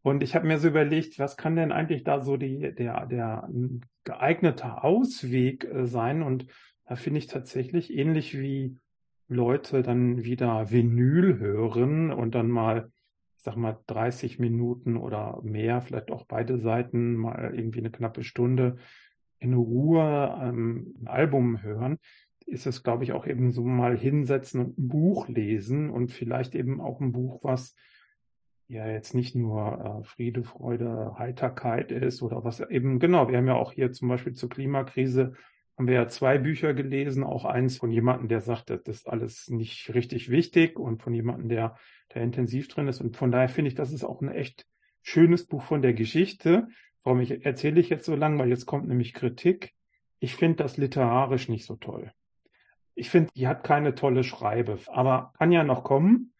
Und 0.02 0.24
ich 0.24 0.34
habe 0.34 0.48
mir 0.48 0.58
so 0.58 0.66
überlegt, 0.66 1.20
was 1.20 1.36
kann 1.36 1.54
denn 1.54 1.70
eigentlich 1.70 2.02
da 2.02 2.20
so 2.20 2.36
die, 2.36 2.74
der, 2.74 3.06
der 3.06 3.48
geeignete 4.02 4.82
Ausweg 4.82 5.64
äh, 5.64 5.86
sein? 5.86 6.22
Und 6.22 6.46
da 6.86 6.96
finde 6.96 7.18
ich 7.18 7.28
tatsächlich 7.28 7.96
ähnlich 7.96 8.36
wie 8.38 8.76
Leute 9.28 9.82
dann 9.82 10.24
wieder 10.24 10.72
Vinyl 10.72 11.38
hören 11.38 12.10
und 12.10 12.34
dann 12.34 12.48
mal, 12.48 12.90
ich 13.36 13.44
sag 13.44 13.54
mal, 13.54 13.78
30 13.86 14.40
Minuten 14.40 14.96
oder 14.96 15.40
mehr, 15.42 15.80
vielleicht 15.82 16.10
auch 16.10 16.26
beide 16.26 16.58
Seiten, 16.58 17.14
mal 17.14 17.54
irgendwie 17.54 17.78
eine 17.78 17.92
knappe 17.92 18.24
Stunde 18.24 18.76
in 19.40 19.54
Ruhe 19.54 20.38
ähm, 20.40 20.94
ein 21.00 21.08
Album 21.08 21.62
hören 21.62 21.98
ist 22.46 22.66
es, 22.66 22.82
glaube 22.82 23.04
ich, 23.04 23.12
auch 23.12 23.26
eben 23.26 23.52
so 23.52 23.64
mal 23.64 23.96
hinsetzen 23.96 24.60
und 24.60 24.78
ein 24.78 24.88
Buch 24.88 25.28
lesen 25.28 25.88
und 25.88 26.10
vielleicht 26.10 26.54
eben 26.54 26.80
auch 26.80 27.00
ein 27.00 27.12
Buch, 27.12 27.40
was 27.42 27.76
ja 28.66 28.86
jetzt 28.88 29.14
nicht 29.14 29.34
nur 29.34 30.00
äh, 30.00 30.04
Friede, 30.04 30.42
Freude, 30.42 31.14
Heiterkeit 31.18 31.92
ist 31.92 32.22
oder 32.22 32.44
was 32.44 32.60
eben, 32.60 32.98
genau, 32.98 33.28
wir 33.28 33.38
haben 33.38 33.46
ja 33.46 33.54
auch 33.54 33.72
hier 33.72 33.92
zum 33.92 34.08
Beispiel 34.08 34.32
zur 34.32 34.48
Klimakrise 34.48 35.32
haben 35.76 35.86
wir 35.86 35.94
ja 35.94 36.08
zwei 36.08 36.36
Bücher 36.36 36.74
gelesen, 36.74 37.24
auch 37.24 37.46
eins 37.46 37.78
von 37.78 37.90
jemandem, 37.90 38.28
der 38.28 38.42
sagt, 38.42 38.68
das 38.68 38.82
ist 38.86 39.08
alles 39.08 39.48
nicht 39.48 39.94
richtig 39.94 40.28
wichtig 40.28 40.78
und 40.78 41.02
von 41.02 41.14
jemandem, 41.14 41.48
der, 41.48 41.76
der 42.14 42.22
intensiv 42.22 42.68
drin 42.68 42.86
ist. 42.86 43.00
Und 43.00 43.16
von 43.16 43.32
daher 43.32 43.48
finde 43.48 43.68
ich, 43.68 43.76
das 43.76 43.90
ist 43.90 44.04
auch 44.04 44.20
ein 44.20 44.28
echt 44.28 44.66
schönes 45.00 45.46
Buch 45.46 45.62
von 45.62 45.80
der 45.80 45.94
Geschichte. 45.94 46.68
Warum 47.02 47.20
ich 47.20 47.44
erzähle 47.44 47.80
ich 47.80 47.88
jetzt 47.88 48.06
so 48.06 48.14
lang, 48.14 48.38
weil 48.38 48.48
jetzt 48.48 48.66
kommt 48.66 48.88
nämlich 48.88 49.14
Kritik. 49.14 49.74
Ich 50.18 50.36
finde 50.36 50.56
das 50.62 50.76
literarisch 50.76 51.48
nicht 51.48 51.64
so 51.64 51.76
toll. 51.76 52.12
ich 52.94 53.08
finde, 53.10 53.30
die 53.34 53.48
hat 53.48 53.64
keine 53.64 53.94
tolle 53.94 54.24
Schreibe, 54.24 54.78
aber 54.88 55.32
kann 55.38 55.52
ja 55.52 55.64
noch 55.64 55.84
kommen. 55.84 56.32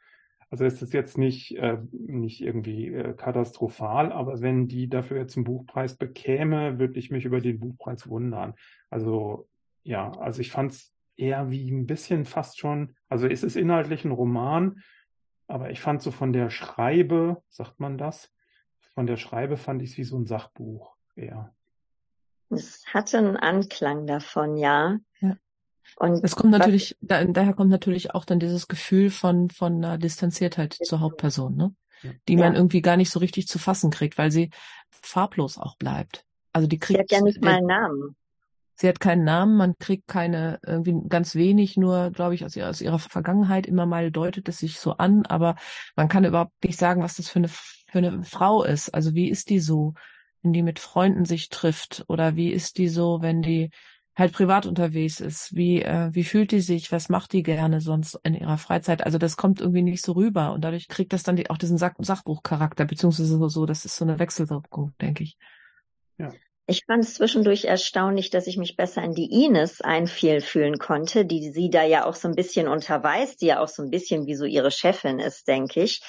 Also 0.50 0.64
es 0.64 0.82
ist 0.82 0.92
jetzt 0.92 1.16
nicht, 1.16 1.56
äh, 1.56 1.78
nicht 1.92 2.42
irgendwie 2.42 2.88
äh, 2.88 3.14
katastrophal, 3.14 4.12
aber 4.12 4.40
wenn 4.40 4.66
die 4.66 4.88
dafür 4.88 5.18
jetzt 5.18 5.36
einen 5.36 5.44
Buchpreis 5.44 5.96
bekäme, 5.96 6.78
würde 6.78 6.98
ich 6.98 7.10
mich 7.10 7.24
über 7.24 7.40
den 7.40 7.60
Buchpreis 7.60 8.08
wundern. 8.08 8.54
Also 8.90 9.48
ja, 9.84 10.10
also 10.18 10.40
ich 10.40 10.50
fand 10.50 10.72
es 10.72 10.92
eher 11.16 11.50
wie 11.50 11.70
ein 11.70 11.86
bisschen 11.86 12.24
fast 12.24 12.58
schon, 12.58 12.96
also 13.08 13.26
es 13.26 13.42
ist 13.44 13.56
inhaltlich 13.56 14.04
ein 14.04 14.10
Roman, 14.10 14.80
aber 15.46 15.70
ich 15.70 15.80
fand 15.80 16.02
so 16.02 16.10
von 16.10 16.32
der 16.32 16.50
Schreibe, 16.50 17.42
sagt 17.48 17.78
man 17.78 17.96
das, 17.96 18.32
von 18.94 19.06
der 19.06 19.16
Schreibe 19.16 19.56
fand 19.56 19.82
ich 19.82 19.92
es 19.92 19.96
wie 19.96 20.04
so 20.04 20.18
ein 20.18 20.26
Sachbuch 20.26 20.94
eher. 21.16 21.52
Es 22.50 22.84
hatte 22.92 23.18
einen 23.18 23.36
Anklang 23.36 24.06
davon, 24.06 24.56
ja. 24.56 24.98
ja. 25.20 25.36
Und 25.96 26.24
es 26.24 26.34
kommt 26.34 26.50
natürlich, 26.50 26.96
da, 27.00 27.24
daher 27.24 27.54
kommt 27.54 27.70
natürlich 27.70 28.14
auch 28.14 28.24
dann 28.24 28.40
dieses 28.40 28.68
Gefühl 28.68 29.10
von, 29.10 29.50
von 29.50 29.76
einer 29.76 29.98
Distanziertheit 29.98 30.76
zur 30.82 31.00
Hauptperson, 31.00 31.56
ne? 31.56 31.74
Die 32.28 32.34
ja. 32.34 32.40
man 32.40 32.54
irgendwie 32.54 32.80
gar 32.80 32.96
nicht 32.96 33.10
so 33.10 33.18
richtig 33.18 33.46
zu 33.46 33.58
fassen 33.58 33.90
kriegt, 33.90 34.16
weil 34.16 34.30
sie 34.30 34.50
farblos 34.90 35.58
auch 35.58 35.76
bleibt. 35.76 36.24
Also 36.52 36.66
die 36.66 36.78
kriegt. 36.78 36.96
Sie 36.96 37.02
hat 37.02 37.12
ja 37.12 37.20
nicht 37.20 37.42
mal 37.42 37.56
einen 37.56 37.66
Namen. 37.66 38.16
Sie 38.80 38.88
hat 38.88 38.98
keinen 38.98 39.24
Namen, 39.24 39.58
man 39.58 39.76
kriegt 39.78 40.08
keine, 40.08 40.58
irgendwie 40.64 40.96
ganz 41.06 41.34
wenig, 41.34 41.76
nur, 41.76 42.10
glaube 42.12 42.34
ich, 42.34 42.46
aus 42.46 42.56
ihrer, 42.56 42.70
aus 42.70 42.80
ihrer 42.80 42.98
Vergangenheit 42.98 43.66
immer 43.66 43.84
mal 43.84 44.10
deutet 44.10 44.48
es 44.48 44.56
sich 44.56 44.80
so 44.80 44.92
an, 44.92 45.26
aber 45.26 45.56
man 45.96 46.08
kann 46.08 46.24
überhaupt 46.24 46.64
nicht 46.64 46.78
sagen, 46.78 47.02
was 47.02 47.16
das 47.16 47.28
für 47.28 47.40
eine, 47.40 47.50
für 47.90 47.98
eine 47.98 48.22
Frau 48.24 48.64
ist. 48.64 48.90
Also 48.94 49.14
wie 49.14 49.28
ist 49.28 49.50
die 49.50 49.60
so, 49.60 49.94
wenn 50.42 50.52
die 50.52 50.62
mit 50.62 50.78
Freunden 50.78 51.24
sich 51.24 51.48
trifft? 51.48 52.04
Oder 52.08 52.36
wie 52.36 52.50
ist 52.50 52.78
die 52.78 52.88
so, 52.88 53.18
wenn 53.20 53.42
die 53.42 53.70
halt 54.16 54.32
privat 54.32 54.66
unterwegs 54.66 55.20
ist? 55.20 55.54
Wie, 55.54 55.82
äh, 55.82 56.10
wie 56.12 56.24
fühlt 56.24 56.52
die 56.52 56.60
sich? 56.60 56.92
Was 56.92 57.08
macht 57.08 57.32
die 57.32 57.42
gerne 57.42 57.80
sonst 57.80 58.18
in 58.22 58.34
ihrer 58.34 58.58
Freizeit? 58.58 59.04
Also 59.04 59.18
das 59.18 59.36
kommt 59.36 59.60
irgendwie 59.60 59.82
nicht 59.82 60.04
so 60.04 60.12
rüber 60.12 60.52
und 60.52 60.62
dadurch 60.62 60.88
kriegt 60.88 61.12
das 61.12 61.22
dann 61.22 61.36
die, 61.36 61.50
auch 61.50 61.58
diesen 61.58 61.78
Sach 61.78 61.94
Sachbuchcharakter, 61.98 62.84
beziehungsweise 62.84 63.48
so, 63.48 63.66
das 63.66 63.84
ist 63.84 63.96
so 63.96 64.04
eine 64.04 64.18
Wechselwirkung, 64.18 64.92
denke 65.00 65.24
ich. 65.24 65.36
Ja. 66.18 66.32
Ich 66.66 66.84
fand 66.84 67.02
es 67.02 67.14
zwischendurch 67.14 67.64
erstaunlich, 67.64 68.30
dass 68.30 68.46
ich 68.46 68.56
mich 68.56 68.76
besser 68.76 69.02
in 69.02 69.12
die 69.12 69.44
Ines 69.44 69.80
einfiel 69.80 70.40
fühlen 70.40 70.78
konnte, 70.78 71.24
die 71.26 71.50
sie 71.50 71.68
da 71.68 71.82
ja 71.82 72.06
auch 72.06 72.14
so 72.14 72.28
ein 72.28 72.36
bisschen 72.36 72.68
unterweist, 72.68 73.40
die 73.40 73.46
ja 73.46 73.58
auch 73.58 73.66
so 73.66 73.82
ein 73.82 73.90
bisschen 73.90 74.26
wie 74.26 74.36
so 74.36 74.44
ihre 74.44 74.70
Chefin 74.70 75.18
ist, 75.18 75.48
denke 75.48 75.82
ich, 75.82 76.00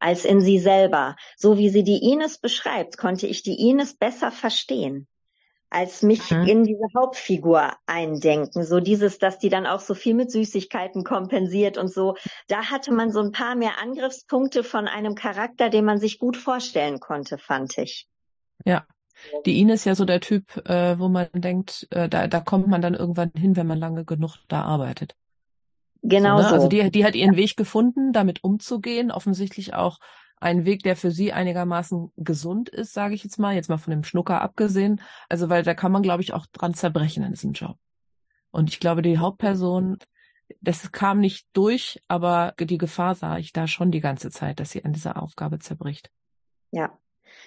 als 0.00 0.24
in 0.24 0.40
sie 0.40 0.58
selber. 0.58 1.16
So 1.36 1.58
wie 1.58 1.68
sie 1.70 1.84
die 1.84 2.10
Ines 2.10 2.38
beschreibt, 2.38 2.98
konnte 2.98 3.26
ich 3.26 3.42
die 3.42 3.68
Ines 3.68 3.94
besser 3.94 4.30
verstehen 4.32 5.06
als 5.70 6.02
mich 6.02 6.30
mhm. 6.30 6.46
in 6.46 6.64
diese 6.64 6.84
Hauptfigur 6.96 7.72
eindenken. 7.86 8.64
So 8.64 8.80
dieses, 8.80 9.18
dass 9.18 9.38
die 9.38 9.48
dann 9.48 9.66
auch 9.66 9.80
so 9.80 9.94
viel 9.94 10.14
mit 10.14 10.30
Süßigkeiten 10.32 11.04
kompensiert 11.04 11.78
und 11.78 11.88
so. 11.88 12.16
Da 12.48 12.70
hatte 12.70 12.92
man 12.92 13.12
so 13.12 13.20
ein 13.20 13.30
paar 13.30 13.54
mehr 13.54 13.80
Angriffspunkte 13.80 14.64
von 14.64 14.88
einem 14.88 15.14
Charakter, 15.14 15.70
den 15.70 15.84
man 15.84 15.98
sich 15.98 16.18
gut 16.18 16.36
vorstellen 16.36 16.98
konnte, 16.98 17.38
fand 17.38 17.78
ich. 17.78 18.08
Ja, 18.64 18.84
die 19.46 19.60
Ines 19.60 19.80
ist 19.80 19.84
ja 19.84 19.94
so 19.94 20.04
der 20.04 20.20
Typ, 20.20 20.56
äh, 20.68 20.98
wo 20.98 21.08
man 21.08 21.28
denkt, 21.32 21.86
äh, 21.90 22.08
da, 22.08 22.26
da 22.26 22.40
kommt 22.40 22.66
man 22.66 22.82
dann 22.82 22.94
irgendwann 22.94 23.30
hin, 23.36 23.56
wenn 23.56 23.66
man 23.66 23.78
lange 23.78 24.04
genug 24.04 24.38
da 24.48 24.62
arbeitet. 24.62 25.14
Genau 26.02 26.38
so. 26.38 26.42
Ne? 26.42 26.48
so. 26.48 26.54
Also 26.54 26.68
die, 26.68 26.90
die 26.90 27.04
hat 27.04 27.14
ihren 27.14 27.36
Weg 27.36 27.56
gefunden, 27.56 28.12
damit 28.12 28.42
umzugehen. 28.44 29.10
Offensichtlich 29.10 29.74
auch 29.74 29.98
ein 30.40 30.64
Weg, 30.64 30.82
der 30.82 30.96
für 30.96 31.10
sie 31.10 31.32
einigermaßen 31.32 32.12
gesund 32.16 32.70
ist, 32.70 32.94
sage 32.94 33.14
ich 33.14 33.22
jetzt 33.22 33.38
mal, 33.38 33.54
jetzt 33.54 33.68
mal 33.68 33.76
von 33.76 33.90
dem 33.90 34.04
Schnucker 34.04 34.40
abgesehen. 34.40 35.02
Also 35.28 35.50
weil 35.50 35.62
da 35.62 35.74
kann 35.74 35.92
man, 35.92 36.02
glaube 36.02 36.22
ich, 36.22 36.32
auch 36.32 36.46
dran 36.46 36.74
zerbrechen 36.74 37.22
in 37.22 37.32
diesem 37.32 37.52
Job. 37.52 37.76
Und 38.50 38.70
ich 38.70 38.80
glaube, 38.80 39.02
die 39.02 39.18
Hauptperson, 39.18 39.98
das 40.60 40.90
kam 40.92 41.20
nicht 41.20 41.46
durch, 41.52 42.02
aber 42.08 42.54
die 42.58 42.78
Gefahr 42.78 43.14
sah 43.14 43.36
ich 43.38 43.52
da 43.52 43.66
schon 43.66 43.90
die 43.90 44.00
ganze 44.00 44.30
Zeit, 44.30 44.60
dass 44.60 44.70
sie 44.70 44.84
an 44.84 44.92
dieser 44.92 45.22
Aufgabe 45.22 45.58
zerbricht. 45.58 46.10
Ja, 46.72 46.98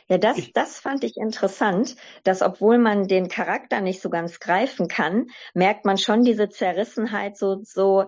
ja, 0.10 0.18
das, 0.18 0.52
das 0.54 0.80
fand 0.80 1.04
ich 1.04 1.18
interessant, 1.18 1.96
dass 2.24 2.42
obwohl 2.42 2.78
man 2.78 3.08
den 3.08 3.28
Charakter 3.28 3.82
nicht 3.82 4.02
so 4.02 4.10
ganz 4.10 4.40
greifen 4.40 4.88
kann, 4.88 5.28
merkt 5.54 5.86
man 5.86 5.98
schon 5.98 6.24
diese 6.24 6.50
Zerrissenheit 6.50 7.38
so, 7.38 7.60
so, 7.64 8.06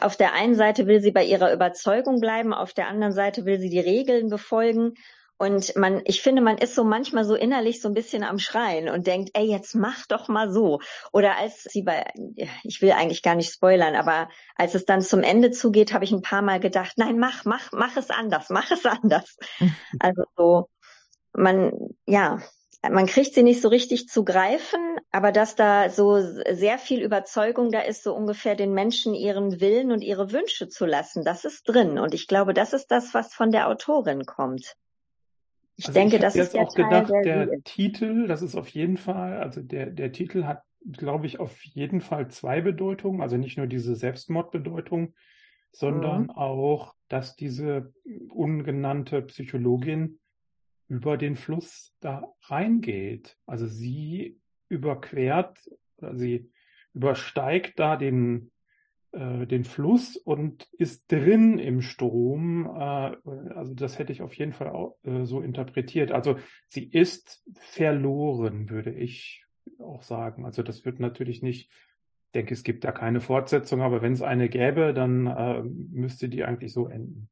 auf 0.00 0.16
der 0.16 0.32
einen 0.32 0.54
Seite 0.54 0.86
will 0.86 1.00
sie 1.00 1.12
bei 1.12 1.24
ihrer 1.24 1.52
Überzeugung 1.52 2.20
bleiben, 2.20 2.54
auf 2.54 2.72
der 2.72 2.88
anderen 2.88 3.12
Seite 3.12 3.44
will 3.44 3.58
sie 3.58 3.70
die 3.70 3.80
Regeln 3.80 4.28
befolgen. 4.28 4.94
Und 5.38 5.76
man, 5.76 6.00
ich 6.06 6.22
finde, 6.22 6.40
man 6.40 6.56
ist 6.56 6.74
so 6.74 6.82
manchmal 6.82 7.24
so 7.24 7.34
innerlich 7.34 7.82
so 7.82 7.88
ein 7.88 7.94
bisschen 7.94 8.24
am 8.24 8.38
Schreien 8.38 8.88
und 8.88 9.06
denkt, 9.06 9.30
ey, 9.34 9.44
jetzt 9.44 9.74
mach 9.74 10.06
doch 10.06 10.28
mal 10.28 10.50
so. 10.50 10.80
Oder 11.12 11.36
als 11.36 11.64
sie 11.64 11.82
bei, 11.82 12.06
ich 12.62 12.80
will 12.80 12.92
eigentlich 12.92 13.22
gar 13.22 13.34
nicht 13.34 13.52
spoilern, 13.52 13.96
aber 13.96 14.30
als 14.54 14.74
es 14.74 14.86
dann 14.86 15.02
zum 15.02 15.22
Ende 15.22 15.50
zugeht, 15.50 15.92
habe 15.92 16.04
ich 16.04 16.12
ein 16.12 16.22
paar 16.22 16.40
Mal 16.40 16.58
gedacht, 16.58 16.94
nein, 16.96 17.18
mach, 17.18 17.44
mach, 17.44 17.70
mach 17.72 17.96
es 17.98 18.08
anders, 18.08 18.48
mach 18.48 18.70
es 18.70 18.86
anders. 18.86 19.36
Also 20.00 20.22
so, 20.36 20.68
man, 21.34 21.72
ja, 22.06 22.40
man 22.82 23.06
kriegt 23.06 23.34
sie 23.34 23.42
nicht 23.42 23.60
so 23.60 23.68
richtig 23.68 24.08
zu 24.08 24.24
greifen, 24.24 24.80
aber 25.10 25.32
dass 25.32 25.56
da 25.56 25.90
so 25.90 26.20
sehr 26.20 26.78
viel 26.78 27.02
Überzeugung 27.02 27.70
da 27.70 27.80
ist, 27.80 28.02
so 28.02 28.14
ungefähr 28.14 28.54
den 28.54 28.72
Menschen 28.72 29.14
ihren 29.14 29.60
Willen 29.60 29.92
und 29.92 30.02
ihre 30.02 30.32
Wünsche 30.32 30.68
zu 30.68 30.86
lassen, 30.86 31.24
das 31.24 31.44
ist 31.44 31.64
drin. 31.64 31.98
Und 31.98 32.14
ich 32.14 32.26
glaube, 32.26 32.54
das 32.54 32.72
ist 32.72 32.90
das, 32.90 33.14
was 33.14 33.34
von 33.34 33.50
der 33.50 33.68
Autorin 33.68 34.24
kommt. 34.24 34.76
Ich 35.76 35.88
also 35.88 35.98
denke, 35.98 36.16
ich 36.16 36.22
das 36.22 36.36
ist 36.36 36.54
der 36.54 36.62
auch 36.62 36.74
Teil, 36.74 36.84
gedacht, 36.84 37.12
der, 37.24 37.46
der 37.46 37.62
Titel, 37.62 38.26
das 38.26 38.42
ist 38.42 38.54
auf 38.56 38.68
jeden 38.68 38.96
Fall, 38.96 39.38
also 39.38 39.60
der, 39.60 39.86
der 39.86 40.12
Titel 40.12 40.44
hat, 40.44 40.62
glaube 40.90 41.26
ich, 41.26 41.38
auf 41.40 41.62
jeden 41.64 42.00
Fall 42.00 42.28
zwei 42.28 42.60
Bedeutungen, 42.60 43.20
also 43.20 43.36
nicht 43.36 43.58
nur 43.58 43.66
diese 43.66 43.94
Selbstmordbedeutung, 43.94 45.14
sondern 45.72 46.24
mhm. 46.24 46.30
auch, 46.30 46.94
dass 47.08 47.36
diese 47.36 47.92
ungenannte 48.30 49.20
Psychologin 49.22 50.18
über 50.88 51.16
den 51.16 51.36
Fluss 51.36 51.94
da 52.00 52.32
reingeht. 52.42 53.36
Also 53.46 53.66
sie 53.66 54.38
überquert, 54.68 55.58
sie 56.14 56.50
übersteigt 56.94 57.78
da 57.78 57.96
den, 57.96 58.50
äh, 59.12 59.46
den 59.46 59.64
Fluss 59.64 60.16
und 60.16 60.68
ist 60.72 61.10
drin 61.10 61.58
im 61.58 61.82
Strom. 61.82 62.66
Äh, 62.66 63.16
also 63.54 63.74
das 63.74 63.98
hätte 63.98 64.12
ich 64.12 64.22
auf 64.22 64.34
jeden 64.34 64.52
Fall 64.52 64.68
auch 64.68 64.96
äh, 65.04 65.24
so 65.24 65.40
interpretiert. 65.40 66.12
Also 66.12 66.38
sie 66.68 66.84
ist 66.84 67.44
verloren, 67.54 68.70
würde 68.70 68.92
ich 68.92 69.44
auch 69.78 70.02
sagen. 70.02 70.44
Also 70.44 70.62
das 70.62 70.84
wird 70.84 71.00
natürlich 71.00 71.42
nicht, 71.42 71.70
ich 71.70 72.32
denke, 72.32 72.54
es 72.54 72.62
gibt 72.62 72.84
da 72.84 72.92
keine 72.92 73.20
Fortsetzung, 73.20 73.82
aber 73.82 74.02
wenn 74.02 74.12
es 74.12 74.22
eine 74.22 74.48
gäbe, 74.48 74.94
dann 74.94 75.26
äh, 75.26 75.62
müsste 75.62 76.28
die 76.28 76.44
eigentlich 76.44 76.72
so 76.72 76.88
enden. 76.88 77.28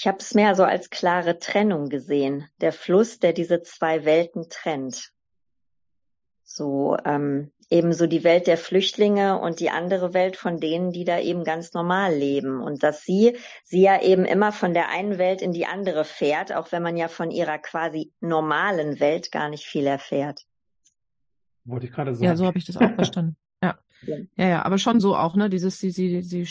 Ich 0.00 0.06
habe 0.06 0.16
es 0.20 0.32
mehr 0.32 0.54
so 0.54 0.64
als 0.64 0.88
klare 0.88 1.38
Trennung 1.38 1.90
gesehen, 1.90 2.48
der 2.62 2.72
Fluss, 2.72 3.18
der 3.18 3.34
diese 3.34 3.62
zwei 3.62 4.06
Welten 4.06 4.48
trennt. 4.48 5.12
So 6.42 6.96
ähm, 7.04 7.50
ebenso 7.68 8.06
die 8.06 8.24
Welt 8.24 8.46
der 8.46 8.56
Flüchtlinge 8.56 9.38
und 9.38 9.60
die 9.60 9.68
andere 9.68 10.14
Welt 10.14 10.38
von 10.38 10.58
denen, 10.58 10.90
die 10.90 11.04
da 11.04 11.20
eben 11.20 11.44
ganz 11.44 11.74
normal 11.74 12.14
leben. 12.14 12.62
Und 12.62 12.82
dass 12.82 13.02
sie, 13.02 13.36
sie 13.62 13.82
ja 13.82 14.00
eben 14.00 14.24
immer 14.24 14.52
von 14.52 14.72
der 14.72 14.88
einen 14.88 15.18
Welt 15.18 15.42
in 15.42 15.52
die 15.52 15.66
andere 15.66 16.06
fährt, 16.06 16.50
auch 16.50 16.72
wenn 16.72 16.82
man 16.82 16.96
ja 16.96 17.08
von 17.08 17.30
ihrer 17.30 17.58
quasi 17.58 18.10
normalen 18.20 19.00
Welt 19.00 19.30
gar 19.30 19.50
nicht 19.50 19.66
viel 19.66 19.86
erfährt. 19.86 20.46
Wollte 21.64 21.84
ich 21.84 21.92
gerade 21.92 22.14
sagen. 22.14 22.24
Ja, 22.24 22.36
so 22.36 22.46
habe 22.46 22.56
ich 22.56 22.64
das 22.64 22.78
auch 22.78 22.90
verstanden. 22.94 23.36
Ja. 23.62 23.78
ja. 24.06 24.16
Ja, 24.36 24.48
ja, 24.48 24.62
aber 24.64 24.78
schon 24.78 24.98
so 24.98 25.14
auch, 25.14 25.36
ne? 25.36 25.50
Dieses, 25.50 25.78
sie, 25.78 25.90
sie, 25.90 26.22
sie 26.22 26.46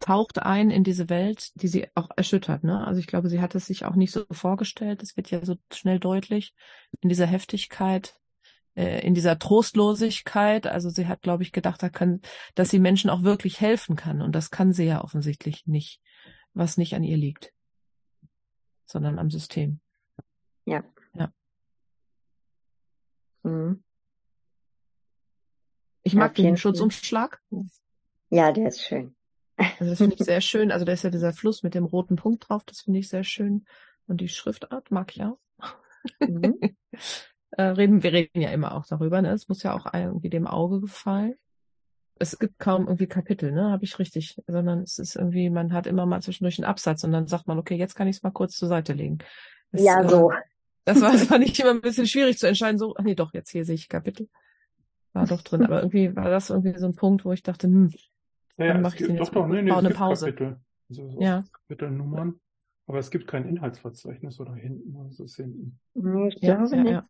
taucht 0.00 0.40
ein 0.40 0.70
in 0.70 0.84
diese 0.84 1.08
Welt, 1.08 1.52
die 1.60 1.68
sie 1.68 1.88
auch 1.94 2.08
erschüttert. 2.16 2.64
Ne? 2.64 2.86
Also 2.86 3.00
ich 3.00 3.06
glaube, 3.06 3.28
sie 3.28 3.40
hat 3.40 3.54
es 3.54 3.66
sich 3.66 3.84
auch 3.84 3.94
nicht 3.94 4.12
so 4.12 4.24
vorgestellt. 4.30 5.02
Das 5.02 5.16
wird 5.16 5.30
ja 5.30 5.44
so 5.44 5.56
schnell 5.72 5.98
deutlich 5.98 6.54
in 7.00 7.08
dieser 7.08 7.26
Heftigkeit, 7.26 8.18
äh, 8.74 9.04
in 9.06 9.14
dieser 9.14 9.38
Trostlosigkeit. 9.38 10.66
Also 10.66 10.90
sie 10.90 11.06
hat, 11.06 11.22
glaube 11.22 11.42
ich, 11.42 11.52
gedacht, 11.52 11.82
da 11.82 11.88
kann, 11.88 12.20
dass 12.54 12.70
sie 12.70 12.78
Menschen 12.78 13.10
auch 13.10 13.22
wirklich 13.22 13.60
helfen 13.60 13.96
kann. 13.96 14.20
Und 14.20 14.32
das 14.32 14.50
kann 14.50 14.72
sie 14.72 14.84
ja 14.84 15.02
offensichtlich 15.02 15.66
nicht, 15.66 16.00
was 16.52 16.76
nicht 16.76 16.94
an 16.94 17.02
ihr 17.02 17.16
liegt, 17.16 17.52
sondern 18.84 19.18
am 19.18 19.30
System. 19.30 19.80
Ja. 20.66 20.84
Ja. 21.14 21.32
Mhm. 23.44 23.82
Ich 26.02 26.14
mag 26.14 26.38
ja, 26.38 26.44
den 26.44 26.56
Schutzumschlag. 26.56 27.40
Ja, 28.30 28.52
der 28.52 28.68
ist 28.68 28.82
schön. 28.82 29.15
Also 29.56 29.90
das 29.90 29.98
finde 29.98 30.16
ich 30.18 30.24
sehr 30.24 30.40
schön. 30.40 30.70
Also 30.70 30.84
da 30.84 30.92
ist 30.92 31.04
ja 31.04 31.10
dieser 31.10 31.32
Fluss 31.32 31.62
mit 31.62 31.74
dem 31.74 31.84
roten 31.84 32.16
Punkt 32.16 32.48
drauf, 32.48 32.62
das 32.64 32.82
finde 32.82 32.98
ich 32.98 33.08
sehr 33.08 33.24
schön. 33.24 33.64
Und 34.06 34.20
die 34.20 34.28
Schriftart 34.28 34.90
mag 34.90 35.12
ich 35.14 35.22
auch. 35.22 35.38
Mhm. 36.20 36.58
äh, 37.52 37.62
reden, 37.62 38.02
wir 38.02 38.12
reden 38.12 38.40
ja 38.40 38.50
immer 38.50 38.74
auch 38.74 38.86
darüber, 38.86 39.22
ne? 39.22 39.32
Es 39.32 39.48
muss 39.48 39.62
ja 39.62 39.74
auch 39.74 39.92
irgendwie 39.92 40.30
dem 40.30 40.46
Auge 40.46 40.80
gefallen. 40.80 41.34
Es 42.18 42.38
gibt 42.38 42.58
kaum 42.58 42.86
irgendwie 42.86 43.06
Kapitel, 43.06 43.52
ne? 43.52 43.70
Habe 43.70 43.84
ich 43.84 43.98
richtig. 43.98 44.40
Sondern 44.46 44.80
es 44.80 44.98
ist 44.98 45.16
irgendwie, 45.16 45.50
man 45.50 45.72
hat 45.72 45.86
immer 45.86 46.06
mal 46.06 46.22
zwischendurch 46.22 46.58
einen 46.58 46.70
Absatz 46.70 47.04
und 47.04 47.12
dann 47.12 47.26
sagt 47.26 47.46
man, 47.46 47.58
okay, 47.58 47.76
jetzt 47.76 47.94
kann 47.94 48.08
ich 48.08 48.16
es 48.16 48.22
mal 48.22 48.30
kurz 48.30 48.56
zur 48.56 48.68
Seite 48.68 48.92
legen. 48.92 49.18
Das, 49.72 49.82
ja, 49.82 50.08
so. 50.08 50.30
Äh, 50.30 50.36
das 50.84 51.00
war, 51.00 51.12
das 51.12 51.24
fand 51.24 51.44
ich 51.44 51.58
immer 51.58 51.70
ein 51.70 51.80
bisschen 51.80 52.06
schwierig 52.06 52.38
zu 52.38 52.46
entscheiden, 52.46 52.78
so, 52.78 52.94
ach 52.96 53.02
nee, 53.02 53.16
doch, 53.16 53.34
jetzt 53.34 53.50
hier 53.50 53.64
sehe 53.64 53.74
ich 53.74 53.88
Kapitel. 53.88 54.28
war 55.12 55.26
doch 55.26 55.42
drin. 55.42 55.64
Aber 55.64 55.80
irgendwie 55.80 56.14
war 56.14 56.30
das 56.30 56.50
irgendwie 56.50 56.78
so 56.78 56.86
ein 56.86 56.94
Punkt, 56.94 57.24
wo 57.24 57.32
ich 57.32 57.42
dachte, 57.42 57.66
hm, 57.66 57.92
Ja, 58.58 58.68
dann 58.68 58.76
es 58.78 58.82
mache 58.82 58.94
ich 58.94 58.98
gibt, 58.98 59.10
den 59.10 59.16
doch, 59.16 59.26
jetzt 59.26 59.36
doch, 59.36 59.46
nee, 59.48 59.62
nee, 59.62 59.70
es 59.70 59.76
eine 59.78 59.90
Pause. 59.90 60.26
Kapitel. 60.26 60.60
Also 60.88 61.10
so 61.10 61.20
Ja. 61.20 61.44
Kapitelnummern. 61.52 62.40
Aber 62.88 62.98
es 62.98 63.10
gibt 63.10 63.26
kein 63.26 63.48
Inhaltsverzeichnis 63.48 64.38
oder 64.38 64.54
hinten. 64.54 64.96
Also 64.96 65.24
ist 65.24 65.36
hinten. 65.36 65.80
Ich 65.94 66.42
Ja, 66.42 66.64
ja, 66.64 66.82
nicht. 66.82 66.92
ja. 66.92 67.08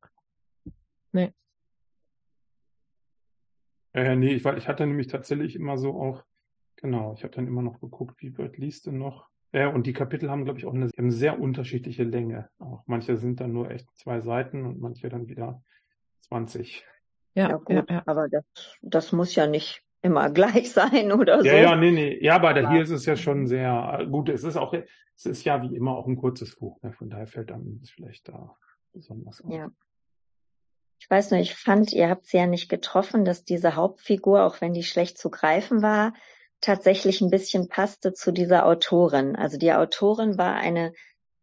Ja, 3.94 4.02
ja, 4.02 4.14
nee, 4.14 4.34
ich, 4.34 4.44
weil 4.44 4.58
ich 4.58 4.68
hatte 4.68 4.86
nämlich 4.86 5.06
tatsächlich 5.06 5.56
immer 5.56 5.78
so 5.78 5.98
auch, 5.98 6.22
genau, 6.76 7.14
ich 7.14 7.24
habe 7.24 7.34
dann 7.34 7.46
immer 7.46 7.62
noch 7.62 7.80
geguckt, 7.80 8.20
wie 8.20 8.36
weit 8.36 8.58
liest 8.58 8.86
denn 8.86 8.98
noch? 8.98 9.28
Ja, 9.52 9.68
und 9.68 9.86
die 9.86 9.94
Kapitel 9.94 10.30
haben, 10.30 10.44
glaube 10.44 10.58
ich, 10.58 10.66
auch 10.66 10.74
eine, 10.74 10.90
eine 10.98 11.10
sehr 11.12 11.40
unterschiedliche 11.40 12.04
Länge. 12.04 12.50
Auch 12.58 12.82
manche 12.86 13.16
sind 13.16 13.40
dann 13.40 13.52
nur 13.52 13.70
echt 13.70 13.88
zwei 13.96 14.20
Seiten 14.20 14.66
und 14.66 14.80
manche 14.80 15.08
dann 15.08 15.28
wieder 15.28 15.62
20. 16.28 16.84
Ja, 17.34 17.48
Ja, 17.50 17.56
gut, 17.56 17.70
ja, 17.70 17.84
ja. 17.88 18.02
aber 18.04 18.28
das, 18.28 18.44
das 18.82 19.12
muss 19.12 19.34
ja 19.34 19.46
nicht 19.46 19.82
immer 20.06 20.30
gleich 20.30 20.72
sein 20.72 21.12
oder 21.12 21.40
so. 21.40 21.46
Ja, 21.46 21.56
ja, 21.56 21.76
nee, 21.76 21.90
nee. 21.90 22.18
Ja, 22.24 22.36
aber 22.36 22.50
Aber- 22.50 22.70
hier 22.70 22.82
ist 22.82 22.90
es 22.90 23.04
ja 23.04 23.16
schon 23.16 23.46
sehr 23.46 24.06
gut. 24.10 24.28
Es 24.30 24.44
ist 24.44 24.56
auch, 24.56 24.72
es 25.16 25.26
ist 25.26 25.44
ja 25.44 25.60
wie 25.62 25.74
immer 25.76 25.96
auch 25.96 26.06
ein 26.06 26.16
kurzes 26.16 26.56
Buch. 26.56 26.80
Ne? 26.82 26.92
Von 26.92 27.10
daher 27.10 27.26
fällt 27.26 27.52
einem 27.52 27.78
das 27.80 27.90
vielleicht 27.90 28.28
da 28.28 28.56
besonders 28.92 29.42
auf. 29.42 29.52
Ja. 29.52 29.70
Ich 30.98 31.10
weiß 31.10 31.30
nur, 31.30 31.40
ich 31.40 31.54
fand, 31.54 31.92
ihr 31.92 32.08
habt 32.08 32.26
sie 32.26 32.38
ja 32.38 32.46
nicht 32.46 32.68
getroffen, 32.70 33.24
dass 33.26 33.44
diese 33.44 33.76
Hauptfigur, 33.76 34.44
auch 34.44 34.60
wenn 34.62 34.72
die 34.72 34.82
schlecht 34.82 35.18
zu 35.18 35.30
greifen 35.30 35.82
war, 35.82 36.14
tatsächlich 36.62 37.20
ein 37.20 37.28
bisschen 37.30 37.68
passte 37.68 38.14
zu 38.14 38.32
dieser 38.32 38.64
Autorin. 38.64 39.36
Also 39.36 39.58
die 39.58 39.72
Autorin 39.74 40.38
war 40.38 40.54
eine 40.54 40.92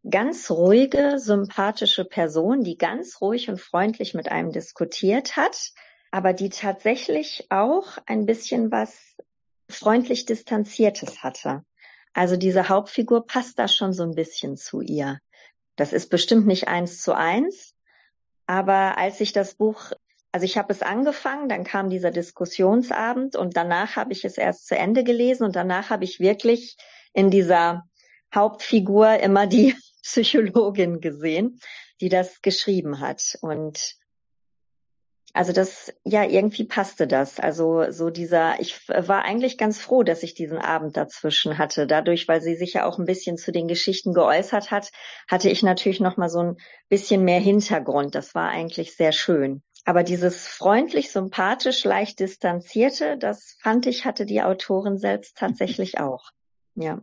ganz 0.09 0.49
ruhige, 0.49 1.19
sympathische 1.19 2.03
Person, 2.03 2.61
die 2.63 2.77
ganz 2.77 3.21
ruhig 3.21 3.47
und 3.49 3.61
freundlich 3.61 4.13
mit 4.15 4.29
einem 4.31 4.51
diskutiert 4.51 5.37
hat, 5.37 5.71
aber 6.13 6.33
die 6.33 6.49
tatsächlich 6.49 7.47
auch 7.49 7.97
ein 8.05 8.27
bisschen 8.27 8.71
was 8.71 9.15
freundlich 9.67 10.27
Distanziertes 10.27 11.23
hatte. 11.23 11.65
Also 12.13 12.37
diese 12.37 12.69
Hauptfigur 12.69 13.25
passt 13.25 13.57
da 13.57 13.67
schon 13.67 13.93
so 13.93 14.03
ein 14.03 14.13
bisschen 14.13 14.55
zu 14.55 14.81
ihr. 14.81 15.17
Das 15.75 15.91
ist 15.91 16.11
bestimmt 16.11 16.45
nicht 16.45 16.67
eins 16.67 17.01
zu 17.01 17.13
eins, 17.13 17.73
aber 18.45 18.99
als 18.99 19.21
ich 19.21 19.33
das 19.33 19.55
Buch, 19.55 19.91
also 20.31 20.45
ich 20.45 20.55
habe 20.55 20.71
es 20.71 20.83
angefangen, 20.83 21.49
dann 21.49 21.63
kam 21.63 21.89
dieser 21.89 22.11
Diskussionsabend 22.11 23.35
und 23.35 23.57
danach 23.57 23.95
habe 23.95 24.13
ich 24.13 24.23
es 24.23 24.37
erst 24.37 24.67
zu 24.67 24.77
Ende 24.77 25.03
gelesen 25.03 25.45
und 25.45 25.55
danach 25.55 25.89
habe 25.89 26.03
ich 26.03 26.19
wirklich 26.19 26.77
in 27.13 27.31
dieser 27.31 27.85
Hauptfigur 28.35 29.19
immer 29.19 29.47
die 29.47 29.75
Psychologin 30.03 31.01
gesehen, 31.01 31.59
die 32.01 32.09
das 32.09 32.43
geschrieben 32.43 32.99
hat. 32.99 33.35
Und 33.41 33.95
also 35.33 35.51
das, 35.51 35.91
ja, 36.03 36.23
irgendwie 36.23 36.63
passte 36.63 37.07
das. 37.07 37.39
Also 37.39 37.89
so 37.91 38.11
dieser, 38.11 38.59
ich 38.59 38.87
war 38.87 39.25
eigentlich 39.25 39.57
ganz 39.57 39.81
froh, 39.81 40.03
dass 40.03 40.21
ich 40.21 40.35
diesen 40.35 40.59
Abend 40.59 40.95
dazwischen 40.95 41.57
hatte. 41.57 41.87
Dadurch, 41.87 42.27
weil 42.27 42.39
sie 42.39 42.55
sich 42.55 42.73
ja 42.73 42.85
auch 42.85 42.99
ein 42.99 43.05
bisschen 43.05 43.37
zu 43.37 43.51
den 43.51 43.67
Geschichten 43.67 44.13
geäußert 44.13 44.69
hat, 44.69 44.91
hatte 45.27 45.49
ich 45.49 45.63
natürlich 45.63 45.99
noch 45.99 46.17
mal 46.17 46.29
so 46.29 46.39
ein 46.39 46.57
bisschen 46.87 47.23
mehr 47.23 47.39
Hintergrund. 47.39 48.13
Das 48.13 48.35
war 48.35 48.49
eigentlich 48.49 48.95
sehr 48.95 49.11
schön. 49.11 49.63
Aber 49.85 50.03
dieses 50.03 50.47
freundlich, 50.47 51.11
sympathisch, 51.11 51.83
leicht 51.83 52.19
distanzierte, 52.19 53.17
das 53.17 53.57
fand 53.59 53.87
ich, 53.87 54.05
hatte 54.05 54.25
die 54.27 54.43
Autorin 54.43 54.97
selbst 54.99 55.35
tatsächlich 55.37 55.99
auch. 55.99 56.29
Ja. 56.75 57.01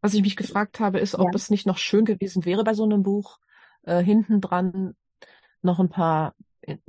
Was 0.00 0.14
ich 0.14 0.22
mich 0.22 0.36
gefragt 0.36 0.80
habe, 0.80 0.98
ist, 0.98 1.14
ob 1.14 1.26
Ja. 1.26 1.30
es 1.34 1.48
nicht 1.48 1.66
noch 1.66 1.78
schön 1.78 2.04
gewesen 2.04 2.44
wäre 2.44 2.64
bei 2.64 2.74
so 2.74 2.82
einem 2.82 3.04
Buch, 3.04 3.38
äh, 3.84 4.02
hinten 4.02 4.40
dran 4.40 4.96
noch 5.62 5.78
ein 5.78 5.88
paar 5.88 6.34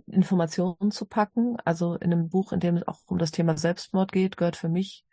Informationen 0.07 0.91
zu 0.91 1.05
packen. 1.05 1.57
Also 1.65 1.95
in 1.95 2.11
einem 2.11 2.29
Buch, 2.29 2.51
in 2.51 2.59
dem 2.59 2.77
es 2.77 2.87
auch 2.87 2.99
um 3.07 3.17
das 3.17 3.31
Thema 3.31 3.57
Selbstmord 3.57 4.11
geht, 4.11 4.37
gehört 4.37 4.55
für 4.55 4.69
mich 4.69 5.05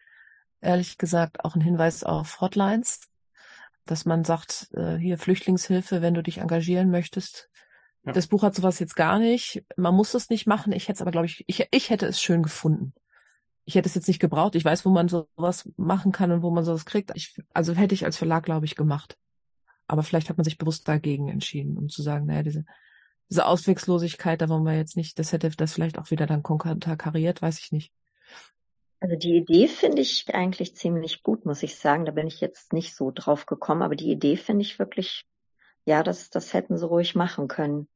ehrlich 0.60 0.98
gesagt 0.98 1.44
auch 1.44 1.54
ein 1.54 1.60
Hinweis 1.60 2.04
auf 2.04 2.40
Hotlines, 2.40 3.08
dass 3.84 4.04
man 4.04 4.24
sagt, 4.24 4.68
äh, 4.74 4.96
hier 4.96 5.18
Flüchtlingshilfe, 5.18 6.02
wenn 6.02 6.14
du 6.14 6.22
dich 6.22 6.38
engagieren 6.38 6.90
möchtest. 6.90 7.48
Ja. 8.04 8.12
Das 8.12 8.26
Buch 8.26 8.42
hat 8.42 8.54
sowas 8.54 8.78
jetzt 8.78 8.96
gar 8.96 9.18
nicht. 9.18 9.64
Man 9.76 9.94
muss 9.94 10.14
es 10.14 10.30
nicht 10.30 10.46
machen. 10.46 10.72
Ich 10.72 10.84
hätte 10.84 10.94
es 10.94 11.02
aber, 11.02 11.10
glaube 11.10 11.26
ich, 11.26 11.44
ich, 11.46 11.66
ich 11.70 11.90
hätte 11.90 12.06
es 12.06 12.20
schön 12.20 12.42
gefunden. 12.42 12.94
Ich 13.64 13.74
hätte 13.74 13.88
es 13.88 13.94
jetzt 13.94 14.08
nicht 14.08 14.20
gebraucht. 14.20 14.54
Ich 14.54 14.64
weiß, 14.64 14.84
wo 14.84 14.90
man 14.90 15.08
sowas 15.08 15.68
machen 15.76 16.12
kann 16.12 16.30
und 16.30 16.42
wo 16.42 16.50
man 16.50 16.64
sowas 16.64 16.84
kriegt. 16.84 17.10
Ich, 17.14 17.40
also 17.52 17.74
hätte 17.74 17.94
ich 17.94 18.04
als 18.04 18.16
Verlag, 18.16 18.44
glaube 18.44 18.66
ich, 18.66 18.76
gemacht. 18.76 19.18
Aber 19.88 20.02
vielleicht 20.02 20.28
hat 20.30 20.36
man 20.36 20.44
sich 20.44 20.58
bewusst 20.58 20.86
dagegen 20.88 21.28
entschieden, 21.28 21.76
um 21.76 21.88
zu 21.88 22.02
sagen, 22.02 22.26
naja, 22.26 22.42
diese, 22.42 22.64
diese 23.30 23.46
Auswegslosigkeit, 23.46 24.40
da 24.40 24.48
wollen 24.48 24.64
wir 24.64 24.76
jetzt 24.76 24.96
nicht, 24.96 25.18
das 25.18 25.32
hätte 25.32 25.50
das 25.50 25.72
vielleicht 25.72 25.98
auch 25.98 26.10
wieder 26.10 26.26
dann 26.26 26.42
konterkariert, 26.42 27.42
weiß 27.42 27.58
ich 27.58 27.72
nicht. 27.72 27.92
Also 29.00 29.16
die 29.16 29.36
Idee 29.36 29.68
finde 29.68 30.00
ich 30.00 30.34
eigentlich 30.34 30.74
ziemlich 30.74 31.22
gut, 31.22 31.44
muss 31.44 31.62
ich 31.62 31.76
sagen. 31.76 32.06
Da 32.06 32.12
bin 32.12 32.26
ich 32.26 32.40
jetzt 32.40 32.72
nicht 32.72 32.94
so 32.94 33.10
drauf 33.14 33.46
gekommen, 33.46 33.82
aber 33.82 33.94
die 33.94 34.10
Idee 34.10 34.36
finde 34.36 34.62
ich 34.62 34.78
wirklich, 34.78 35.26
ja, 35.84 36.02
das, 36.02 36.30
das 36.30 36.54
hätten 36.54 36.78
sie 36.78 36.86
ruhig 36.86 37.14
machen 37.14 37.46
können. 37.46 37.88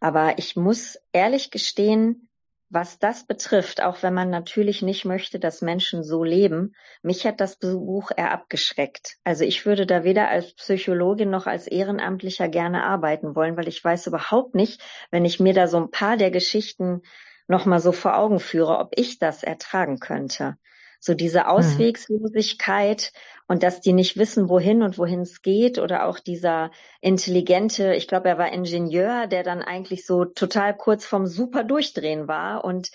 Aber 0.00 0.38
ich 0.38 0.56
muss 0.56 0.98
ehrlich 1.12 1.50
gestehen, 1.50 2.28
was 2.74 2.98
das 2.98 3.24
betrifft, 3.24 3.80
auch 3.82 4.02
wenn 4.02 4.12
man 4.12 4.30
natürlich 4.30 4.82
nicht 4.82 5.04
möchte, 5.04 5.38
dass 5.38 5.62
Menschen 5.62 6.02
so 6.02 6.24
leben, 6.24 6.74
mich 7.02 7.24
hat 7.24 7.40
das 7.40 7.56
Buch 7.56 8.10
eher 8.16 8.32
abgeschreckt. 8.32 9.16
Also 9.22 9.44
ich 9.44 9.64
würde 9.64 9.86
da 9.86 10.02
weder 10.02 10.28
als 10.28 10.54
Psychologin 10.54 11.30
noch 11.30 11.46
als 11.46 11.68
Ehrenamtlicher 11.68 12.48
gerne 12.48 12.82
arbeiten 12.82 13.36
wollen, 13.36 13.56
weil 13.56 13.68
ich 13.68 13.82
weiß 13.82 14.08
überhaupt 14.08 14.56
nicht, 14.56 14.82
wenn 15.12 15.24
ich 15.24 15.38
mir 15.38 15.54
da 15.54 15.68
so 15.68 15.76
ein 15.78 15.92
paar 15.92 16.16
der 16.16 16.32
Geschichten 16.32 17.02
noch 17.46 17.64
mal 17.64 17.80
so 17.80 17.92
vor 17.92 18.18
Augen 18.18 18.40
führe, 18.40 18.78
ob 18.78 18.92
ich 18.96 19.18
das 19.18 19.44
ertragen 19.44 20.00
könnte. 20.00 20.56
So 21.04 21.12
diese 21.12 21.48
Auswegslosigkeit 21.48 23.12
und 23.46 23.62
dass 23.62 23.82
die 23.82 23.92
nicht 23.92 24.16
wissen, 24.16 24.48
wohin 24.48 24.82
und 24.82 24.96
wohin 24.96 25.20
es 25.20 25.42
geht 25.42 25.78
oder 25.78 26.06
auch 26.06 26.18
dieser 26.18 26.70
intelligente, 27.02 27.94
ich 27.94 28.08
glaube, 28.08 28.30
er 28.30 28.38
war 28.38 28.50
Ingenieur, 28.50 29.26
der 29.26 29.42
dann 29.42 29.60
eigentlich 29.60 30.06
so 30.06 30.24
total 30.24 30.74
kurz 30.74 31.04
vom 31.04 31.26
Super 31.26 31.62
durchdrehen 31.62 32.26
war 32.26 32.64
und 32.64 32.90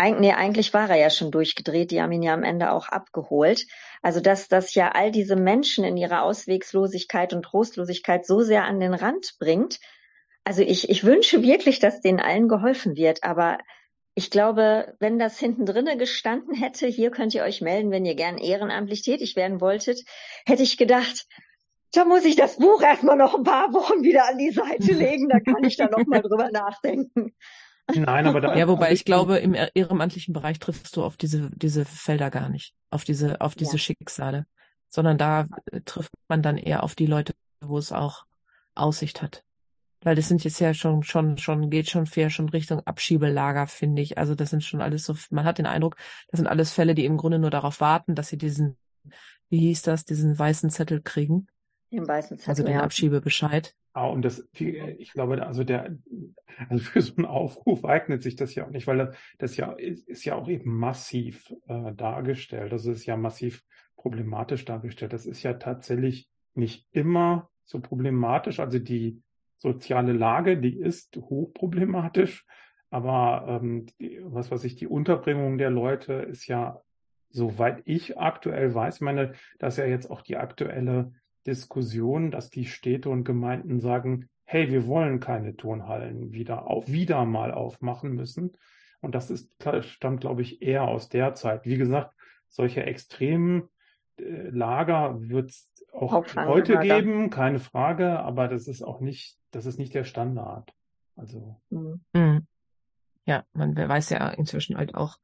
Eig 0.00 0.20
nee, 0.20 0.32
eigentlich 0.32 0.72
war 0.72 0.88
er 0.88 0.94
ja 0.94 1.10
schon 1.10 1.32
durchgedreht, 1.32 1.90
die 1.90 2.00
haben 2.00 2.12
ihn 2.12 2.22
ja 2.22 2.32
am 2.32 2.44
Ende 2.44 2.70
auch 2.70 2.88
abgeholt. 2.88 3.66
Also 4.00 4.20
dass 4.20 4.46
das 4.46 4.72
ja 4.74 4.92
all 4.92 5.10
diese 5.10 5.34
Menschen 5.34 5.82
in 5.82 5.96
ihrer 5.96 6.22
Auswegslosigkeit 6.22 7.32
und 7.32 7.42
Trostlosigkeit 7.42 8.24
so 8.24 8.40
sehr 8.42 8.62
an 8.62 8.78
den 8.78 8.94
Rand 8.94 9.34
bringt. 9.40 9.80
Also 10.44 10.62
ich, 10.62 10.88
ich 10.88 11.02
wünsche 11.02 11.42
wirklich, 11.42 11.80
dass 11.80 12.00
denen 12.00 12.20
allen 12.20 12.46
geholfen 12.46 12.94
wird, 12.94 13.24
aber 13.24 13.58
ich 14.14 14.30
glaube, 14.30 14.94
wenn 14.98 15.18
das 15.18 15.38
hinten 15.38 15.64
drinne 15.64 15.96
gestanden 15.96 16.54
hätte, 16.54 16.86
hier 16.86 17.10
könnt 17.10 17.34
ihr 17.34 17.42
euch 17.44 17.60
melden, 17.60 17.90
wenn 17.90 18.04
ihr 18.04 18.14
gern 18.16 18.38
ehrenamtlich 18.38 19.02
tätig 19.02 19.36
werden 19.36 19.60
wolltet, 19.60 20.00
hätte 20.44 20.62
ich 20.62 20.76
gedacht, 20.76 21.26
da 21.92 22.04
muss 22.04 22.24
ich 22.24 22.36
das 22.36 22.56
Buch 22.58 22.82
erstmal 22.82 23.16
noch 23.16 23.34
ein 23.34 23.44
paar 23.44 23.72
Wochen 23.72 24.02
wieder 24.02 24.28
an 24.28 24.38
die 24.38 24.50
Seite 24.50 24.92
legen, 24.92 25.28
da 25.28 25.40
kann 25.40 25.62
ich 25.64 25.76
da 25.76 25.86
noch 25.88 26.04
mal 26.06 26.20
drüber 26.20 26.50
nachdenken. 26.50 27.32
Nein, 27.94 28.26
aber 28.26 28.40
da, 28.42 28.54
Ja, 28.54 28.68
wobei 28.68 28.92
ich 28.92 29.04
glaube, 29.06 29.38
im 29.38 29.54
ehr- 29.54 29.70
ehrenamtlichen 29.74 30.34
Bereich 30.34 30.58
triffst 30.58 30.94
du 30.96 31.04
auf 31.04 31.16
diese, 31.16 31.50
diese 31.54 31.86
Felder 31.86 32.30
gar 32.30 32.50
nicht, 32.50 32.74
auf 32.90 33.04
diese, 33.04 33.40
auf 33.40 33.54
diese 33.54 33.72
Ja. 33.72 33.78
Schicksale, 33.78 34.46
sondern 34.90 35.16
da 35.16 35.46
äh, 35.72 35.80
trifft 35.82 36.10
man 36.28 36.42
dann 36.42 36.58
eher 36.58 36.82
auf 36.82 36.94
die 36.94 37.06
Leute, 37.06 37.32
wo 37.60 37.78
es 37.78 37.92
auch 37.92 38.24
Aussicht 38.74 39.22
hat. 39.22 39.42
Weil 40.02 40.14
das 40.14 40.28
sind 40.28 40.44
jetzt 40.44 40.60
ja 40.60 40.74
schon, 40.74 41.02
schon, 41.02 41.38
schon, 41.38 41.70
geht 41.70 41.90
schon 41.90 42.06
fair 42.06 42.30
schon 42.30 42.48
Richtung 42.48 42.80
Abschiebelager, 42.86 43.66
finde 43.66 44.02
ich. 44.02 44.16
Also 44.18 44.34
das 44.34 44.50
sind 44.50 44.62
schon 44.62 44.80
alles 44.80 45.04
so, 45.04 45.14
man 45.30 45.44
hat 45.44 45.58
den 45.58 45.66
Eindruck, 45.66 45.96
das 46.30 46.38
sind 46.38 46.46
alles 46.46 46.72
Fälle, 46.72 46.94
die 46.94 47.04
im 47.04 47.16
Grunde 47.16 47.38
nur 47.38 47.50
darauf 47.50 47.80
warten, 47.80 48.14
dass 48.14 48.28
sie 48.28 48.38
diesen, 48.38 48.76
wie 49.48 49.58
hieß 49.58 49.82
das, 49.82 50.04
diesen 50.04 50.38
weißen 50.38 50.70
Zettel 50.70 51.02
kriegen, 51.02 51.48
Im 51.90 52.06
weißen 52.06 52.38
Zettel, 52.38 52.50
also 52.50 52.62
den 52.62 52.74
ja. 52.74 52.82
Abschiebebescheid. 52.82 53.74
Ah, 53.98 54.06
und 54.06 54.22
das, 54.22 54.46
ich 54.52 55.12
glaube, 55.12 55.44
also 55.44 55.64
der, 55.64 55.96
also 56.68 56.84
für 56.84 57.02
so 57.02 57.16
einen 57.16 57.26
Aufruf 57.26 57.84
eignet 57.84 58.22
sich 58.22 58.36
das 58.36 58.54
ja 58.54 58.64
auch 58.64 58.70
nicht, 58.70 58.86
weil 58.86 58.98
das, 58.98 59.16
das 59.38 59.56
ja 59.56 59.72
ist, 59.72 60.06
ist 60.06 60.24
ja 60.24 60.36
auch 60.36 60.48
eben 60.48 60.72
massiv 60.72 61.52
äh, 61.66 61.92
dargestellt. 61.94 62.70
Das 62.70 62.86
ist 62.86 63.06
ja 63.06 63.16
massiv 63.16 63.64
problematisch 63.96 64.64
dargestellt. 64.64 65.12
Das 65.12 65.26
ist 65.26 65.42
ja 65.42 65.54
tatsächlich 65.54 66.28
nicht 66.54 66.86
immer 66.92 67.50
so 67.64 67.80
problematisch. 67.80 68.60
Also 68.60 68.78
die 68.78 69.20
soziale 69.58 70.12
Lage, 70.12 70.56
die 70.56 70.78
ist 70.78 71.16
hochproblematisch, 71.16 72.46
aber 72.90 73.60
ähm, 73.62 73.86
die, 74.00 74.20
was 74.22 74.50
weiß 74.50 74.64
ich, 74.64 74.76
die 74.76 74.86
Unterbringung 74.86 75.58
der 75.58 75.70
Leute 75.70 76.14
ist 76.14 76.46
ja, 76.46 76.80
soweit 77.30 77.82
ich 77.84 78.18
aktuell 78.18 78.74
weiß, 78.74 79.00
meine, 79.00 79.32
das 79.58 79.74
ist 79.74 79.78
ja 79.78 79.86
jetzt 79.86 80.10
auch 80.10 80.22
die 80.22 80.36
aktuelle 80.36 81.12
Diskussion, 81.46 82.30
dass 82.30 82.50
die 82.50 82.64
Städte 82.64 83.10
und 83.10 83.24
Gemeinden 83.24 83.80
sagen, 83.80 84.28
hey, 84.44 84.70
wir 84.70 84.86
wollen 84.86 85.20
keine 85.20 85.56
Turnhallen 85.56 86.32
wieder 86.32 86.66
auf, 86.66 86.88
wieder 86.88 87.24
mal 87.26 87.52
aufmachen 87.52 88.14
müssen. 88.14 88.52
Und 89.00 89.14
das 89.14 89.30
ist, 89.30 89.50
stammt, 89.80 90.22
glaube 90.22 90.42
ich, 90.42 90.62
eher 90.62 90.84
aus 90.84 91.08
der 91.08 91.34
Zeit. 91.34 91.66
Wie 91.66 91.76
gesagt, 91.76 92.14
solche 92.48 92.84
extremen 92.84 93.68
äh, 94.18 94.48
Lager 94.48 95.16
wird 95.20 95.52
auch 95.92 96.12
heute 96.12 96.22
Auffanglager. 96.42 97.02
geben, 97.02 97.30
keine 97.30 97.58
Frage, 97.58 98.18
aber 98.20 98.48
das 98.48 98.68
ist 98.68 98.82
auch 98.82 99.00
nicht, 99.00 99.36
das 99.50 99.66
ist 99.66 99.78
nicht 99.78 99.94
der 99.94 100.04
Standard. 100.04 100.72
Also, 101.16 101.60
Mhm. 101.70 102.00
Mhm. 102.12 102.46
ja, 103.24 103.44
man 103.52 103.76
weiß 103.76 104.10
ja 104.10 104.28
inzwischen 104.30 104.76
halt 104.76 104.94
auch, 104.94 105.18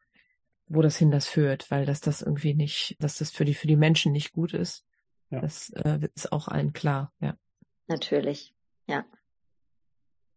wo 0.66 0.82
das 0.82 0.96
hin 0.96 1.10
das 1.10 1.28
führt, 1.28 1.70
weil 1.70 1.86
dass 1.86 2.00
das 2.00 2.22
irgendwie 2.22 2.54
nicht, 2.54 2.96
dass 2.98 3.18
das 3.18 3.30
für 3.30 3.44
die 3.44 3.54
für 3.54 3.66
die 3.66 3.76
Menschen 3.76 4.12
nicht 4.12 4.32
gut 4.32 4.54
ist. 4.54 4.86
Ja. 5.30 5.40
Das 5.40 5.70
äh, 5.70 6.08
ist 6.14 6.32
auch 6.32 6.48
allen 6.48 6.72
klar, 6.72 7.12
ja. 7.20 7.36
Natürlich, 7.86 8.54
ja. 8.86 9.04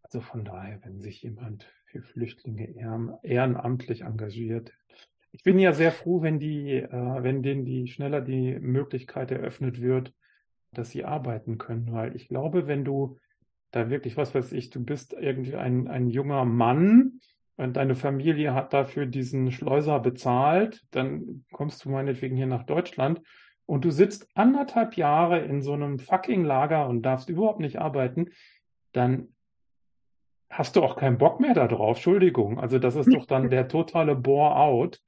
Also 0.03 0.21
von 0.21 0.45
daher, 0.45 0.83
wenn 0.83 0.99
sich 1.01 1.21
jemand 1.21 1.65
für 1.85 2.01
Flüchtlinge 2.01 2.69
ehrenamtlich 3.23 4.01
engagiert. 4.01 4.71
Ich 5.37 5.43
bin 5.43 5.59
ja 5.59 5.71
sehr 5.71 5.91
froh, 5.91 6.23
wenn 6.23 6.39
die, 6.39 6.73
äh, 6.73 6.89
wenn 6.91 7.43
denen 7.43 7.63
die 7.63 7.87
schneller 7.87 8.21
die 8.21 8.57
Möglichkeit 8.59 9.29
eröffnet 9.29 9.79
wird, 9.79 10.11
dass 10.73 10.89
sie 10.89 11.05
arbeiten 11.05 11.59
können, 11.59 11.91
weil 11.91 12.15
ich 12.15 12.27
glaube, 12.27 12.65
wenn 12.65 12.83
du 12.83 13.17
da 13.69 13.91
wirklich, 13.91 14.17
was 14.17 14.33
weiß 14.33 14.51
ich, 14.53 14.71
du 14.71 14.83
bist 14.83 15.13
irgendwie 15.13 15.55
ein, 15.55 15.87
ein 15.87 16.09
junger 16.09 16.43
Mann 16.43 17.19
und 17.55 17.77
deine 17.77 17.93
Familie 17.93 18.55
hat 18.55 18.73
dafür 18.73 19.05
diesen 19.05 19.51
Schleuser 19.51 19.99
bezahlt, 19.99 20.83
dann 20.89 21.45
kommst 21.51 21.85
du 21.85 21.89
meinetwegen 21.89 22.35
hier 22.35 22.47
nach 22.47 22.63
Deutschland 22.63 23.21
und 23.67 23.85
du 23.85 23.91
sitzt 23.91 24.27
anderthalb 24.33 24.97
Jahre 24.97 25.39
in 25.39 25.61
so 25.61 25.73
einem 25.73 25.99
fucking 25.99 26.45
Lager 26.45 26.87
und 26.87 27.03
darfst 27.03 27.29
überhaupt 27.29 27.59
nicht 27.59 27.79
arbeiten, 27.79 28.31
dann 28.91 29.35
hast 30.49 30.75
du 30.75 30.81
auch 30.81 30.95
keinen 30.95 31.19
Bock 31.19 31.39
mehr 31.39 31.53
darauf. 31.53 31.97
Entschuldigung. 31.97 32.59
Also 32.59 32.79
das 32.79 32.95
ist 32.95 33.13
doch 33.13 33.27
dann 33.27 33.51
der 33.51 33.67
totale 33.67 34.15
Bore-out. 34.15 34.99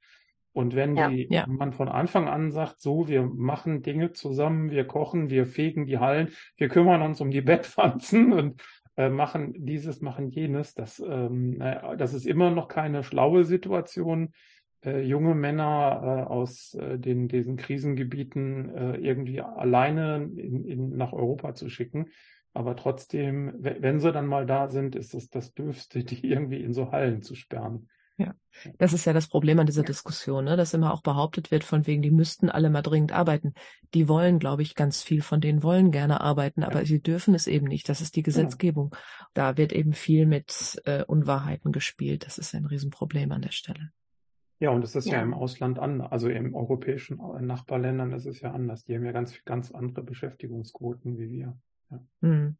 Und 0.52 0.74
wenn 0.74 0.96
ja, 0.96 1.08
die, 1.08 1.28
ja. 1.30 1.46
man 1.46 1.72
von 1.72 1.88
Anfang 1.88 2.28
an 2.28 2.50
sagt, 2.50 2.80
so, 2.80 3.06
wir 3.06 3.22
machen 3.22 3.82
Dinge 3.82 4.12
zusammen, 4.12 4.70
wir 4.70 4.84
kochen, 4.84 5.30
wir 5.30 5.46
fegen 5.46 5.86
die 5.86 5.98
Hallen, 5.98 6.30
wir 6.56 6.68
kümmern 6.68 7.02
uns 7.02 7.20
um 7.20 7.30
die 7.30 7.40
Bettpflanzen 7.42 8.32
und 8.32 8.62
äh, 8.96 9.08
machen 9.08 9.54
dieses, 9.56 10.00
machen 10.00 10.28
jenes, 10.28 10.74
das, 10.74 10.98
ähm, 10.98 11.52
naja, 11.58 11.94
das 11.96 12.14
ist 12.14 12.26
immer 12.26 12.50
noch 12.50 12.68
keine 12.68 13.04
schlaue 13.04 13.44
Situation, 13.44 14.32
äh, 14.84 15.02
junge 15.02 15.34
Männer 15.34 16.26
äh, 16.26 16.30
aus 16.30 16.74
äh, 16.74 16.98
den, 16.98 17.28
diesen 17.28 17.56
Krisengebieten 17.56 18.74
äh, 18.74 18.96
irgendwie 18.96 19.40
alleine 19.40 20.28
in, 20.36 20.64
in, 20.64 20.96
nach 20.96 21.12
Europa 21.12 21.54
zu 21.54 21.68
schicken. 21.68 22.06
Aber 22.52 22.74
trotzdem, 22.74 23.54
wenn 23.58 24.00
sie 24.00 24.10
dann 24.10 24.26
mal 24.26 24.44
da 24.44 24.68
sind, 24.68 24.96
ist 24.96 25.14
es 25.14 25.30
das 25.30 25.54
Dürfste, 25.54 26.02
die 26.04 26.26
irgendwie 26.26 26.62
in 26.62 26.72
so 26.72 26.90
Hallen 26.90 27.22
zu 27.22 27.34
sperren. 27.34 27.88
Ja, 28.20 28.34
das 28.76 28.92
ist 28.92 29.06
ja 29.06 29.14
das 29.14 29.28
Problem 29.28 29.58
an 29.60 29.66
dieser 29.66 29.82
Diskussion, 29.82 30.44
ne? 30.44 30.54
dass 30.58 30.74
immer 30.74 30.92
auch 30.92 31.00
behauptet 31.00 31.50
wird, 31.50 31.64
von 31.64 31.86
wegen, 31.86 32.02
die 32.02 32.10
müssten 32.10 32.50
alle 32.50 32.68
mal 32.68 32.82
dringend 32.82 33.12
arbeiten. 33.12 33.54
Die 33.94 34.08
wollen, 34.08 34.38
glaube 34.38 34.60
ich, 34.60 34.74
ganz 34.74 35.02
viel 35.02 35.22
von 35.22 35.40
denen 35.40 35.62
wollen 35.62 35.90
gerne 35.90 36.20
arbeiten, 36.20 36.62
aber 36.62 36.80
ja. 36.80 36.84
sie 36.84 37.00
dürfen 37.00 37.34
es 37.34 37.46
eben 37.46 37.66
nicht. 37.66 37.88
Das 37.88 38.02
ist 38.02 38.16
die 38.16 38.22
Gesetzgebung. 38.22 38.90
Ja. 38.92 38.98
Da 39.32 39.56
wird 39.56 39.72
eben 39.72 39.94
viel 39.94 40.26
mit 40.26 40.82
äh, 40.84 41.02
Unwahrheiten 41.02 41.72
gespielt. 41.72 42.26
Das 42.26 42.36
ist 42.36 42.54
ein 42.54 42.66
Riesenproblem 42.66 43.32
an 43.32 43.40
der 43.40 43.52
Stelle. 43.52 43.90
Ja, 44.58 44.68
und 44.68 44.84
es 44.84 44.94
ist 44.94 45.06
ja. 45.06 45.14
ja. 45.14 45.22
im 45.22 45.32
Ausland 45.32 45.78
anders, 45.78 46.12
also 46.12 46.28
im 46.28 46.54
europäischen 46.54 47.16
Nachbarländern 47.40 48.12
ist 48.12 48.26
es 48.26 48.42
ja 48.42 48.52
anders. 48.52 48.84
Die 48.84 48.94
haben 48.94 49.06
ja 49.06 49.12
ganz, 49.12 49.42
ganz 49.46 49.70
andere 49.70 50.04
Beschäftigungsquoten 50.04 51.16
wie 51.18 51.30
wir. 51.30 51.58
Ja. 51.90 52.00
Hm. 52.20 52.56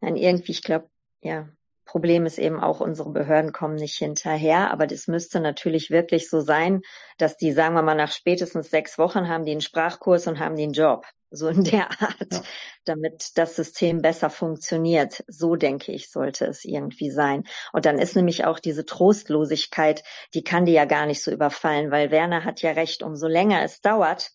Nein, 0.00 0.16
irgendwie, 0.16 0.52
ich 0.52 0.62
glaube, 0.62 0.88
ja, 1.20 1.50
Problem 1.88 2.26
ist 2.26 2.38
eben 2.38 2.60
auch, 2.60 2.80
unsere 2.80 3.10
Behörden 3.10 3.52
kommen 3.52 3.76
nicht 3.76 3.96
hinterher. 3.96 4.70
Aber 4.70 4.86
das 4.86 5.08
müsste 5.08 5.40
natürlich 5.40 5.90
wirklich 5.90 6.28
so 6.28 6.40
sein, 6.40 6.82
dass 7.16 7.36
die, 7.36 7.52
sagen 7.52 7.74
wir 7.74 7.82
mal, 7.82 7.94
nach 7.94 8.12
spätestens 8.12 8.70
sechs 8.70 8.98
Wochen 8.98 9.26
haben 9.28 9.44
die 9.44 9.52
einen 9.52 9.62
Sprachkurs 9.62 10.26
und 10.26 10.38
haben 10.38 10.54
den 10.54 10.72
Job. 10.72 11.06
So 11.30 11.48
in 11.48 11.64
der 11.64 11.90
Art, 11.90 12.32
ja. 12.32 12.42
damit 12.84 13.32
das 13.36 13.56
System 13.56 14.00
besser 14.02 14.30
funktioniert. 14.30 15.24
So 15.28 15.56
denke 15.56 15.92
ich, 15.92 16.10
sollte 16.10 16.46
es 16.46 16.64
irgendwie 16.64 17.10
sein. 17.10 17.44
Und 17.72 17.86
dann 17.86 17.98
ist 17.98 18.16
nämlich 18.16 18.44
auch 18.44 18.58
diese 18.58 18.84
Trostlosigkeit, 18.84 20.04
die 20.34 20.44
kann 20.44 20.66
die 20.66 20.72
ja 20.72 20.84
gar 20.84 21.06
nicht 21.06 21.22
so 21.22 21.30
überfallen, 21.30 21.90
weil 21.90 22.10
Werner 22.10 22.44
hat 22.44 22.62
ja 22.62 22.72
recht, 22.72 23.02
umso 23.02 23.28
länger 23.28 23.62
es 23.62 23.80
dauert, 23.80 24.30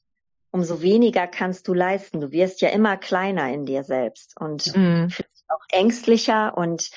umso 0.52 0.82
weniger 0.82 1.28
kannst 1.28 1.68
du 1.68 1.74
leisten. 1.74 2.20
Du 2.20 2.32
wirst 2.32 2.62
ja 2.62 2.70
immer 2.70 2.98
kleiner 2.98 3.52
in 3.52 3.66
dir 3.66 3.84
selbst 3.84 4.40
und 4.40 4.76
mhm. 4.76 5.10
auch 5.48 5.66
ängstlicher 5.72 6.56
und 6.58 6.90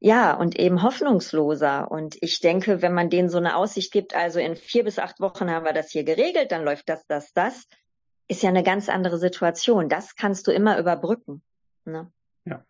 ja, 0.00 0.34
und 0.34 0.58
eben 0.58 0.82
hoffnungsloser. 0.82 1.90
Und 1.90 2.16
ich 2.20 2.40
denke, 2.40 2.82
wenn 2.82 2.94
man 2.94 3.10
denen 3.10 3.28
so 3.28 3.38
eine 3.38 3.56
Aussicht 3.56 3.92
gibt, 3.92 4.16
also 4.16 4.40
in 4.40 4.56
vier 4.56 4.82
bis 4.84 4.98
acht 4.98 5.20
Wochen 5.20 5.50
haben 5.50 5.66
wir 5.66 5.74
das 5.74 5.90
hier 5.90 6.04
geregelt, 6.04 6.50
dann 6.52 6.64
läuft 6.64 6.88
das, 6.88 7.06
das, 7.06 7.32
das, 7.34 7.68
ist 8.30 8.44
ja 8.44 8.48
eine 8.48 8.62
ganz 8.62 8.88
andere 8.88 9.18
Situation. 9.18 9.88
Das 9.88 10.14
kannst 10.14 10.46
du 10.46 10.52
immer 10.52 10.78
überbrücken. 10.78 11.42
Ne? 11.84 12.12
Ja. 12.44 12.64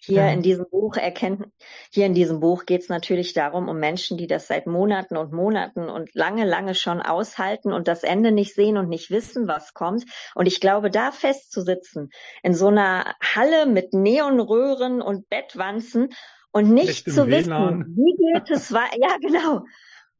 Hier 0.00 0.24
ja. 0.24 0.30
in 0.32 0.42
diesem 0.42 0.68
Buch 0.68 0.96
erkennen, 0.96 1.52
hier 1.92 2.06
in 2.06 2.14
diesem 2.14 2.40
Buch 2.40 2.66
geht 2.66 2.82
es 2.82 2.88
natürlich 2.88 3.32
darum, 3.32 3.68
um 3.68 3.78
Menschen, 3.78 4.18
die 4.18 4.26
das 4.26 4.48
seit 4.48 4.66
Monaten 4.66 5.16
und 5.16 5.32
Monaten 5.32 5.88
und 5.88 6.12
lange, 6.14 6.44
lange 6.44 6.74
schon 6.74 7.00
aushalten 7.00 7.72
und 7.72 7.86
das 7.86 8.02
Ende 8.02 8.32
nicht 8.32 8.54
sehen 8.54 8.76
und 8.78 8.88
nicht 8.88 9.10
wissen, 9.10 9.46
was 9.46 9.74
kommt. 9.74 10.04
Und 10.34 10.46
ich 10.46 10.60
glaube, 10.60 10.90
da 10.90 11.12
festzusitzen, 11.12 12.10
in 12.42 12.54
so 12.54 12.66
einer 12.66 13.14
Halle 13.22 13.66
mit 13.66 13.94
Neonröhren 13.94 15.00
und 15.00 15.28
Bettwanzen 15.28 16.08
und 16.56 16.72
nicht 16.72 17.04
zu 17.04 17.26
WLAN. 17.26 17.80
wissen, 17.80 17.96
wie 17.96 18.16
geht 18.16 18.50
es 18.50 18.72
weiter. 18.72 18.96
Ja, 18.98 19.16
genau. 19.20 19.64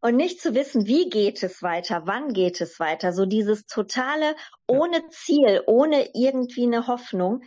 Und 0.00 0.16
nicht 0.16 0.40
zu 0.40 0.54
wissen, 0.54 0.86
wie 0.86 1.08
geht 1.08 1.42
es 1.42 1.62
weiter, 1.62 2.02
wann 2.04 2.34
geht 2.34 2.60
es 2.60 2.78
weiter. 2.78 3.12
So 3.12 3.24
dieses 3.24 3.64
totale 3.66 4.36
ohne 4.66 5.08
Ziel, 5.08 5.62
ohne 5.66 6.10
irgendwie 6.14 6.64
eine 6.64 6.86
Hoffnung. 6.86 7.42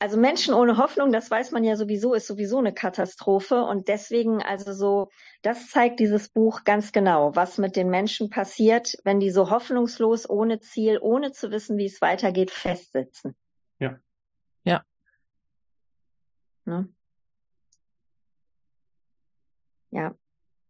Also 0.00 0.18
Menschen 0.18 0.54
ohne 0.54 0.76
Hoffnung, 0.76 1.12
das 1.12 1.30
weiß 1.30 1.52
man 1.52 1.62
ja 1.62 1.76
sowieso, 1.76 2.14
ist 2.14 2.26
sowieso 2.26 2.58
eine 2.58 2.74
Katastrophe. 2.74 3.62
Und 3.62 3.86
deswegen, 3.86 4.42
also 4.42 4.72
so, 4.72 5.08
das 5.42 5.70
zeigt 5.70 6.00
dieses 6.00 6.28
Buch 6.28 6.64
ganz 6.64 6.90
genau, 6.90 7.36
was 7.36 7.58
mit 7.58 7.76
den 7.76 7.90
Menschen 7.90 8.28
passiert, 8.28 8.96
wenn 9.04 9.20
die 9.20 9.30
so 9.30 9.50
hoffnungslos, 9.50 10.28
ohne 10.28 10.58
Ziel, 10.58 10.98
ohne 11.00 11.30
zu 11.30 11.52
wissen, 11.52 11.78
wie 11.78 11.86
es 11.86 12.02
weitergeht, 12.02 12.50
festsitzen. 12.50 13.36
Ja. 13.78 13.98
Ja. 14.64 14.82
Ne? 16.64 16.88
Ja. 19.94 20.14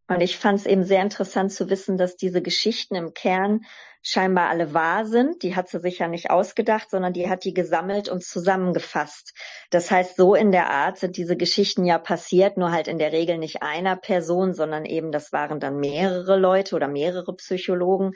Und 0.07 0.21
ich 0.21 0.37
fand 0.37 0.59
es 0.59 0.67
eben 0.67 0.85
sehr 0.85 1.01
interessant 1.01 1.51
zu 1.51 1.71
wissen, 1.71 1.97
dass 1.97 2.17
diese 2.17 2.43
Geschichten 2.43 2.95
im 2.95 3.15
Kern 3.15 3.65
scheinbar 4.03 4.51
alle 4.51 4.75
wahr 4.75 5.07
sind. 5.07 5.43
Die 5.43 5.57
hat 5.57 5.71
sie 5.71 5.81
sich 5.81 6.01
ja 6.01 6.09
nicht 6.09 6.31
ausgedacht, 6.31 6.91
sondern 6.91 7.15
die 7.15 7.31
hat 7.31 7.45
die 7.45 7.55
gesammelt 7.55 8.11
und 8.11 8.23
zusammengefasst. 8.23 9.33
Das 9.71 9.91
heißt, 9.91 10.17
so 10.17 10.35
in 10.35 10.53
der 10.53 10.69
Art 10.69 10.99
sind 10.99 11.17
diese 11.17 11.39
Geschichten 11.39 11.87
ja 11.87 11.97
passiert, 11.97 12.59
nur 12.59 12.71
halt 12.71 12.87
in 12.87 12.99
der 12.99 13.13
Regel 13.13 13.39
nicht 13.39 13.63
einer 13.63 13.97
Person, 13.97 14.53
sondern 14.53 14.85
eben 14.85 15.11
das 15.11 15.33
waren 15.33 15.59
dann 15.59 15.79
mehrere 15.79 16.37
Leute 16.37 16.77
oder 16.77 16.87
mehrere 16.87 17.35
Psychologen. 17.37 18.13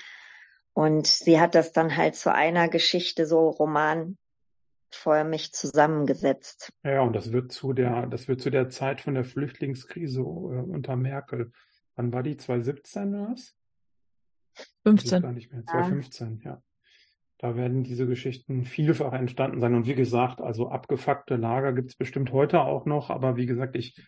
Und 0.75 1.07
sie 1.07 1.41
hat 1.41 1.55
das 1.55 1.73
dann 1.73 1.97
halt 1.97 2.17
zu 2.17 2.33
einer 2.35 2.69
Geschichte 2.69 3.25
so 3.25 3.49
Roman 3.49 4.19
mich 5.25 5.53
zusammengesetzt. 5.53 6.73
Ja, 6.85 7.03
und 7.03 7.15
das 7.15 7.33
wird 7.33 7.53
zu 7.53 7.73
der, 7.73 8.07
das 8.07 8.29
wird 8.29 8.41
zu 8.41 8.51
der 8.51 8.69
Zeit 8.69 9.01
von 9.01 9.15
der 9.15 9.25
Flüchtlingskrise 9.25 10.21
äh, 10.21 10.25
unter 10.25 10.97
Merkel. 10.97 11.53
Wann 11.97 12.13
war 12.13 12.23
die? 12.23 12.37
2017 12.37 13.15
oder 13.15 13.33
was? 13.33 13.55
15. 14.85 15.23
Gar 15.23 15.33
nicht 15.33 15.53
mehr. 15.53 15.65
2015, 15.65 16.41
ja. 16.45 16.51
ja. 16.51 16.63
Da 17.39 17.55
werden 17.55 17.85
diese 17.85 18.07
Geschichten 18.07 18.65
vielfach 18.65 19.13
entstanden 19.13 19.61
sein. 19.61 19.75
Und 19.75 19.87
wie 19.87 19.95
gesagt, 19.95 20.41
also 20.41 20.69
abgefuckte 20.69 21.37
Lager 21.37 21.73
gibt 21.73 21.91
es 21.91 21.97
bestimmt 21.97 22.33
heute 22.33 22.61
auch 22.63 22.85
noch. 22.85 23.11
Aber 23.11 23.37
wie 23.37 23.47
gesagt, 23.47 23.77
ich 23.77 24.01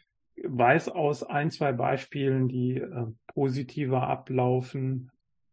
weiß 0.43 0.89
aus 0.89 1.23
ein, 1.23 1.51
zwei 1.51 1.73
Beispielen, 1.73 2.49
die 2.49 2.79
äh, 2.79 3.07
positiver 3.29 4.09
ablaufen. 4.09 5.13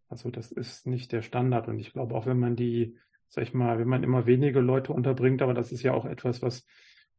Also 0.09 0.31
das 0.31 0.51
ist 0.51 0.87
nicht 0.87 1.11
der 1.11 1.21
Standard. 1.21 1.67
Und 1.67 1.79
ich 1.79 1.93
glaube, 1.93 2.15
auch 2.15 2.25
wenn 2.25 2.39
man 2.39 2.55
die 2.55 2.97
sag 3.29 3.43
ich 3.43 3.53
mal, 3.53 3.79
wenn 3.79 3.87
man 3.87 4.03
immer 4.03 4.25
wenige 4.25 4.59
Leute 4.59 4.93
unterbringt, 4.93 5.41
aber 5.41 5.53
das 5.53 5.71
ist 5.71 5.83
ja 5.83 5.93
auch 5.93 6.05
etwas, 6.05 6.41
was 6.41 6.65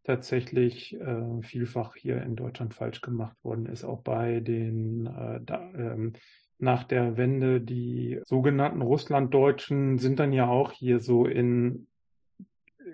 tatsächlich 0.05 0.99
äh, 1.01 1.43
vielfach 1.43 1.95
hier 1.95 2.23
in 2.23 2.35
Deutschland 2.35 2.75
falsch 2.75 3.01
gemacht 3.01 3.37
worden 3.43 3.67
ist, 3.67 3.85
auch 3.85 4.03
bei 4.03 4.41
den 4.41 5.07
äh, 5.07 5.41
da, 5.43 5.71
ähm, 5.75 6.15
nach 6.59 6.85
der 6.85 7.17
Wende 7.17 7.61
die 7.61 8.21
sogenannten 8.25 8.83
Russlanddeutschen 8.83 9.99
sind 9.99 10.19
dann 10.19 10.33
ja 10.33 10.49
auch 10.49 10.73
hier 10.73 10.99
so 11.01 11.27
in 11.27 11.87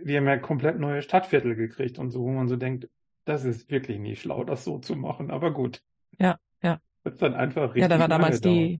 wir 0.02 0.18
haben 0.18 0.26
ja 0.26 0.36
komplett 0.38 0.78
neue 0.78 1.02
Stadtviertel 1.02 1.54
gekriegt 1.54 1.98
und 1.98 2.10
so, 2.10 2.22
wo 2.22 2.30
man 2.30 2.48
so 2.48 2.56
denkt, 2.56 2.88
das 3.24 3.44
ist 3.44 3.70
wirklich 3.70 3.98
nie 3.98 4.16
schlau, 4.16 4.44
das 4.44 4.64
so 4.64 4.78
zu 4.78 4.96
machen, 4.96 5.30
aber 5.30 5.52
gut. 5.52 5.82
Ja, 6.18 6.38
ja. 6.62 6.80
Das 7.04 7.14
ist 7.14 7.22
dann 7.22 7.34
einfach 7.34 7.74
richtig. 7.74 7.82
Ja, 7.82 7.88
da 7.88 7.98
war 7.98 8.08
damals 8.08 8.40
die, 8.40 8.78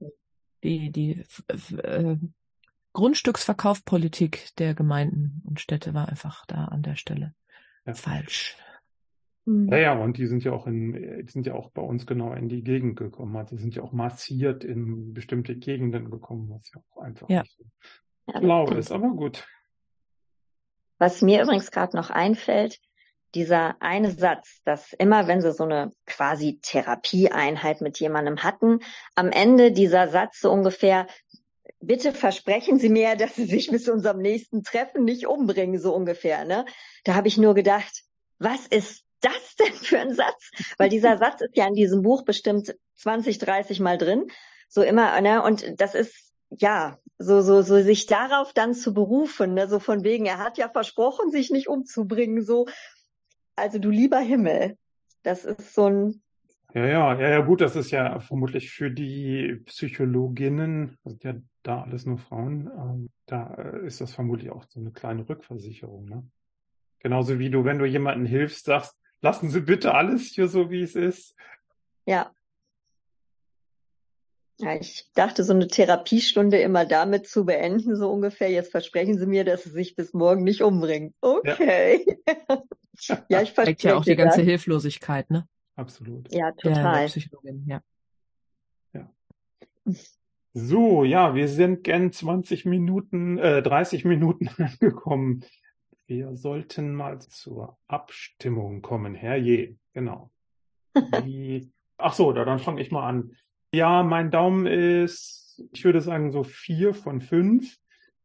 die, 0.63 0.91
die, 0.91 1.25
äh, 1.79 2.17
Grundstücksverkaufpolitik 2.95 4.57
der 4.57 4.75
Gemeinden 4.75 5.43
und 5.47 5.61
Städte 5.61 5.93
war 5.93 6.09
einfach 6.09 6.47
da 6.47 6.67
an 6.67 6.83
der 6.83 6.97
Stelle 6.97 7.35
ja. 7.85 7.93
falsch. 7.93 8.57
Mhm. 9.45 9.69
Ja, 9.69 9.77
ja, 9.77 9.93
und 9.93 10.17
die 10.17 10.27
sind 10.27 10.43
ja 10.45 10.53
auch 10.53 10.67
in, 10.67 10.93
die 10.93 11.31
sind 11.31 11.47
ja 11.47 11.55
auch 11.55 11.71
bei 11.71 11.83
uns 11.83 12.07
genau 12.07 12.33
in 12.33 12.49
die 12.49 12.63
Gegend 12.63 12.97
gekommen. 12.97 13.37
Also 13.37 13.57
sind 13.57 13.75
ja 13.75 13.83
auch 13.83 13.93
massiert 13.93 14.65
in 14.65 15.13
bestimmte 15.13 15.57
Gegenden 15.57 16.11
gekommen, 16.11 16.49
was 16.51 16.71
ja 16.73 16.81
auch 16.91 17.03
einfach 17.03 17.29
ja. 17.29 17.43
nicht 17.43 17.59
so 17.59 18.39
schlau 18.39 18.71
ist, 18.71 18.91
aber 18.91 19.09
gut. 19.11 19.47
Was 20.99 21.21
mir 21.21 21.43
übrigens 21.43 21.71
gerade 21.71 21.97
noch 21.97 22.11
einfällt, 22.11 22.79
dieser 23.35 23.75
eine 23.81 24.13
Satz, 24.13 24.63
dass 24.65 24.93
immer, 24.93 25.27
wenn 25.27 25.41
sie 25.41 25.53
so 25.53 25.65
eine 25.65 25.91
quasi 26.07 26.61
Therapieeinheit 26.63 27.81
mit 27.81 27.99
jemandem 27.99 28.43
hatten, 28.43 28.79
am 29.17 29.31
Ende 29.31 29.73
dieser 29.73 30.09
Satz 30.09 30.41
so 30.41 30.53
ungefähr, 30.53 31.07
bitte 31.87 32.13
versprechen 32.13 32.79
Sie 32.79 32.89
mir, 32.89 33.17
dass 33.17 33.37
Sie 33.37 33.47
sich 33.47 33.71
bis 33.71 33.89
unserem 33.89 34.19
nächsten 34.19 34.63
Treffen 34.63 35.05
nicht 35.05 35.27
umbringen, 35.27 35.79
so 35.79 35.95
ungefähr. 35.95 36.45
Ne? 36.45 36.65
Da 37.05 37.15
habe 37.15 37.29
ich 37.29 37.39
nur 37.39 37.55
gedacht, 37.55 38.05
was 38.39 38.67
ist 38.67 39.05
das 39.21 39.57
denn 39.59 39.73
für 39.73 39.99
ein 39.99 40.15
Satz? 40.15 40.51
Weil 40.79 40.89
dieser 40.89 41.19
Satz 41.19 41.41
ist 41.41 41.57
ja 41.57 41.67
in 41.67 41.75
diesem 41.75 42.03
Buch 42.03 42.25
bestimmt 42.25 42.75
20, 42.97 43.39
30 43.39 43.81
Mal 43.81 43.99
drin. 43.99 44.27
So 44.69 44.83
immer, 44.83 45.21
ne? 45.21 45.43
Und 45.43 45.81
das 45.81 45.95
ist, 45.95 46.33
ja, 46.51 46.99
so, 47.19 47.41
so, 47.43 47.63
so 47.63 47.81
sich 47.81 48.07
darauf 48.07 48.53
dann 48.53 48.75
zu 48.75 48.93
berufen, 48.93 49.55
ne? 49.55 49.69
so 49.69 49.79
von 49.79 50.03
wegen, 50.03 50.27
er 50.27 50.39
hat 50.39 50.59
ja 50.59 50.69
versprochen, 50.69 51.31
sich 51.31 51.51
nicht 51.51 51.69
umzubringen, 51.69 52.43
so, 52.43 52.67
also 53.57 53.79
du 53.79 53.91
lieber 53.91 54.19
Himmel. 54.19 54.77
Das 55.23 55.45
ist 55.45 55.75
so 55.75 55.89
ein, 55.89 56.23
ja, 56.75 56.87
ja, 56.87 57.21
ja, 57.21 57.29
ja, 57.29 57.41
gut, 57.41 57.61
das 57.61 57.77
ist 57.77 57.93
ja 57.93 58.19
vermutlich 58.19 58.73
für 58.73 58.91
die 58.91 59.63
Psychologinnen, 59.67 60.99
sind 61.05 61.23
ja 61.23 61.35
da 61.65 61.83
alles 61.83 62.07
nur 62.07 62.19
Frauen, 62.19 62.71
ähm, 62.79 63.11
da 63.27 63.55
äh, 63.55 63.87
ist 63.87 64.01
das 64.01 64.15
vermutlich 64.15 64.51
auch 64.51 64.65
so 64.69 64.79
eine 64.79 64.93
kleine 64.93 65.29
Rückversicherung, 65.29 66.05
ne? 66.05 66.31
Genauso 67.01 67.39
wie 67.39 67.51
du, 67.51 67.65
wenn 67.65 67.79
du 67.79 67.85
jemandem 67.85 68.27
hilfst, 68.27 68.65
sagst, 68.65 68.97
lassen 69.21 69.51
Sie 69.51 69.61
bitte 69.61 69.93
alles 69.93 70.29
hier 70.29 70.49
so, 70.49 70.71
wie 70.71 70.83
es 70.83 70.95
ist. 70.95 71.35
Ja. 72.07 72.33
Ja, 74.59 74.77
ich 74.77 75.11
dachte, 75.15 75.43
so 75.43 75.53
eine 75.53 75.67
Therapiestunde 75.67 76.59
immer 76.59 76.87
damit 76.87 77.27
zu 77.27 77.45
beenden, 77.45 77.97
so 77.97 78.11
ungefähr. 78.11 78.51
Jetzt 78.51 78.71
versprechen 78.71 79.19
Sie 79.19 79.27
mir, 79.27 79.45
dass 79.45 79.65
Sie 79.65 79.71
sich 79.71 79.97
bis 79.97 80.15
morgen 80.15 80.45
nicht 80.45 80.63
umbringen. 80.63 81.13
Okay. 81.21 82.07
Ja, 82.27 83.25
ja 83.29 83.43
ich 83.43 83.53
verstehe. 83.53 83.91
ja 83.91 83.97
auch 83.97 84.05
die 84.05 84.17
ganze 84.17 84.43
Hilflosigkeit, 84.43 85.29
ne? 85.31 85.49
Absolut. 85.77 86.33
Ja, 86.33 86.53
total. 86.53 87.09
ja. 87.67 87.83
ja. 88.93 89.13
So, 90.57 91.03
ja, 91.03 91.35
wir 91.35 91.49
sind 91.49 91.83
gern 91.83 92.13
20 92.13 92.65
Minuten, 92.65 93.39
äh, 93.39 93.61
30 93.61 94.05
Minuten 94.05 94.49
angekommen. 94.57 95.45
Wir 96.07 96.37
sollten 96.37 96.95
mal 96.95 97.21
zur 97.21 97.77
Abstimmung 97.89 98.81
kommen. 98.81 99.17
Herrje, 99.17 99.77
genau. 99.95 100.31
Wie, 101.25 101.73
ach 101.99 102.13
so, 102.13 102.33
da, 102.33 102.45
dann 102.45 102.61
fange 102.61 102.81
ich 102.81 102.93
mal 102.93 103.09
an. 103.09 103.33
Ja, 103.73 104.05
mein 104.05 104.31
Daumen 104.31 104.67
ist, 104.67 105.61
ich 105.73 105.85
würde 105.85 106.01
sagen, 106.01 106.31
so 106.31 106.45
vier 106.45 106.95
von 106.95 107.21
fünf. 107.21 107.77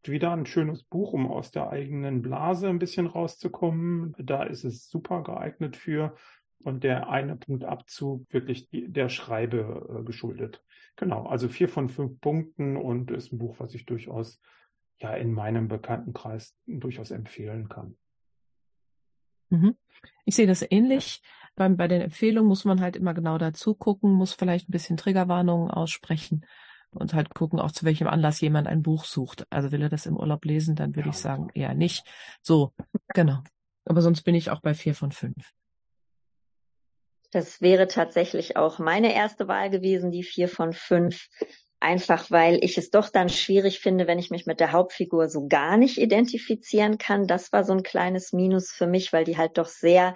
Wieder 0.03 0.31
ein 0.31 0.45
schönes 0.45 0.83
Buch, 0.83 1.13
um 1.13 1.25
aus 1.27 1.49
der 1.49 1.71
eigenen 1.71 2.21
Blase 2.21 2.69
ein 2.69 2.79
bisschen 2.79 3.07
rauszukommen. 3.07 4.15
Da 4.19 4.43
ist 4.43 4.63
es 4.65 4.87
super 4.87 5.23
geeignet 5.23 5.75
für 5.75 6.15
und 6.63 6.83
der 6.83 7.09
eine 7.09 7.35
Punkt 7.37 7.63
Abzug 7.63 8.31
wirklich 8.31 8.67
der 8.71 9.09
Schreibe 9.09 9.99
äh, 9.99 10.03
geschuldet. 10.03 10.63
Genau, 10.99 11.25
also 11.27 11.47
vier 11.47 11.69
von 11.69 11.87
fünf 11.87 12.19
Punkten 12.19 12.75
und 12.75 13.09
ist 13.09 13.31
ein 13.31 13.37
Buch, 13.37 13.55
was 13.59 13.73
ich 13.73 13.85
durchaus 13.85 14.41
ja 14.97 15.13
in 15.13 15.31
meinem 15.31 15.69
Bekanntenkreis 15.69 16.57
durchaus 16.67 17.11
empfehlen 17.11 17.69
kann. 17.69 17.95
Mhm. 19.49 19.77
Ich 20.25 20.35
sehe 20.35 20.45
das 20.45 20.61
ähnlich. 20.69 21.21
Beim, 21.55 21.77
bei 21.77 21.87
den 21.87 22.01
Empfehlungen 22.01 22.49
muss 22.49 22.65
man 22.65 22.81
halt 22.81 22.97
immer 22.97 23.13
genau 23.13 23.37
dazu 23.37 23.75
gucken, 23.75 24.11
muss 24.11 24.33
vielleicht 24.33 24.67
ein 24.67 24.73
bisschen 24.73 24.97
Triggerwarnungen 24.97 25.71
aussprechen 25.71 26.45
und 26.91 27.13
halt 27.13 27.33
gucken, 27.33 27.61
auch 27.61 27.71
zu 27.71 27.85
welchem 27.85 28.07
Anlass 28.07 28.41
jemand 28.41 28.67
ein 28.67 28.83
Buch 28.83 29.05
sucht. 29.05 29.47
Also 29.49 29.71
will 29.71 29.81
er 29.81 29.89
das 29.89 30.05
im 30.05 30.17
Urlaub 30.17 30.43
lesen, 30.43 30.75
dann 30.75 30.97
würde 30.97 31.07
ja. 31.07 31.13
ich 31.13 31.19
sagen, 31.19 31.47
eher 31.53 31.75
nicht. 31.75 32.05
So, 32.41 32.73
genau. 33.13 33.41
Aber 33.85 34.01
sonst 34.01 34.23
bin 34.23 34.35
ich 34.35 34.49
auch 34.49 34.59
bei 34.59 34.73
vier 34.73 34.95
von 34.95 35.13
fünf. 35.13 35.53
Das 37.31 37.61
wäre 37.61 37.87
tatsächlich 37.87 38.57
auch 38.57 38.79
meine 38.79 39.13
erste 39.13 39.47
Wahl 39.47 39.69
gewesen, 39.69 40.11
die 40.11 40.23
vier 40.23 40.49
von 40.49 40.73
fünf. 40.73 41.27
Einfach 41.79 42.29
weil 42.29 42.63
ich 42.63 42.77
es 42.77 42.89
doch 42.89 43.09
dann 43.09 43.29
schwierig 43.29 43.79
finde, 43.79 44.05
wenn 44.07 44.19
ich 44.19 44.31
mich 44.31 44.45
mit 44.45 44.59
der 44.59 44.73
Hauptfigur 44.73 45.29
so 45.29 45.47
gar 45.47 45.77
nicht 45.77 45.97
identifizieren 45.97 46.97
kann. 46.97 47.27
Das 47.27 47.53
war 47.53 47.63
so 47.63 47.73
ein 47.73 47.83
kleines 47.83 48.33
Minus 48.33 48.71
für 48.71 48.87
mich, 48.87 49.13
weil 49.13 49.23
die 49.23 49.37
halt 49.37 49.57
doch 49.57 49.67
sehr, 49.67 50.15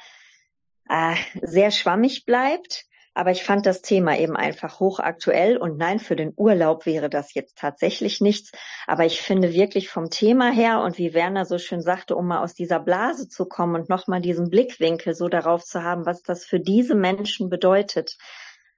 äh, 0.90 1.16
sehr 1.42 1.72
schwammig 1.72 2.26
bleibt. 2.26 2.86
Aber 3.16 3.32
ich 3.32 3.44
fand 3.44 3.66
das 3.66 3.82
Thema 3.82 4.18
eben 4.18 4.36
einfach 4.36 4.80
hochaktuell 4.80 5.58
und 5.58 5.78
nein, 5.78 6.00
für 6.00 6.16
den 6.16 6.34
Urlaub 6.36 6.86
wäre 6.88 7.10
das 7.10 7.34
jetzt 7.36 7.58
tatsächlich 7.58 8.22
nichts. 8.22 8.52
Aber 8.88 9.06
ich 9.06 9.22
finde 9.22 9.54
wirklich 9.54 9.90
vom 9.90 10.10
Thema 10.10 10.52
her 10.52 10.82
und 10.82 10.98
wie 10.98 11.14
Werner 11.14 11.46
so 11.46 11.60
schön 11.60 11.82
sagte, 11.82 12.16
um 12.16 12.28
mal 12.28 12.42
aus 12.44 12.56
dieser 12.56 12.80
Blase 12.80 13.30
zu 13.30 13.46
kommen 13.46 13.76
und 13.76 13.90
nochmal 13.90 14.22
diesen 14.22 14.50
Blickwinkel 14.50 15.14
so 15.14 15.28
darauf 15.28 15.64
zu 15.64 15.84
haben, 15.84 16.06
was 16.08 16.24
das 16.24 16.46
für 16.46 16.60
diese 16.60 16.96
Menschen 16.96 17.50
bedeutet, 17.50 18.18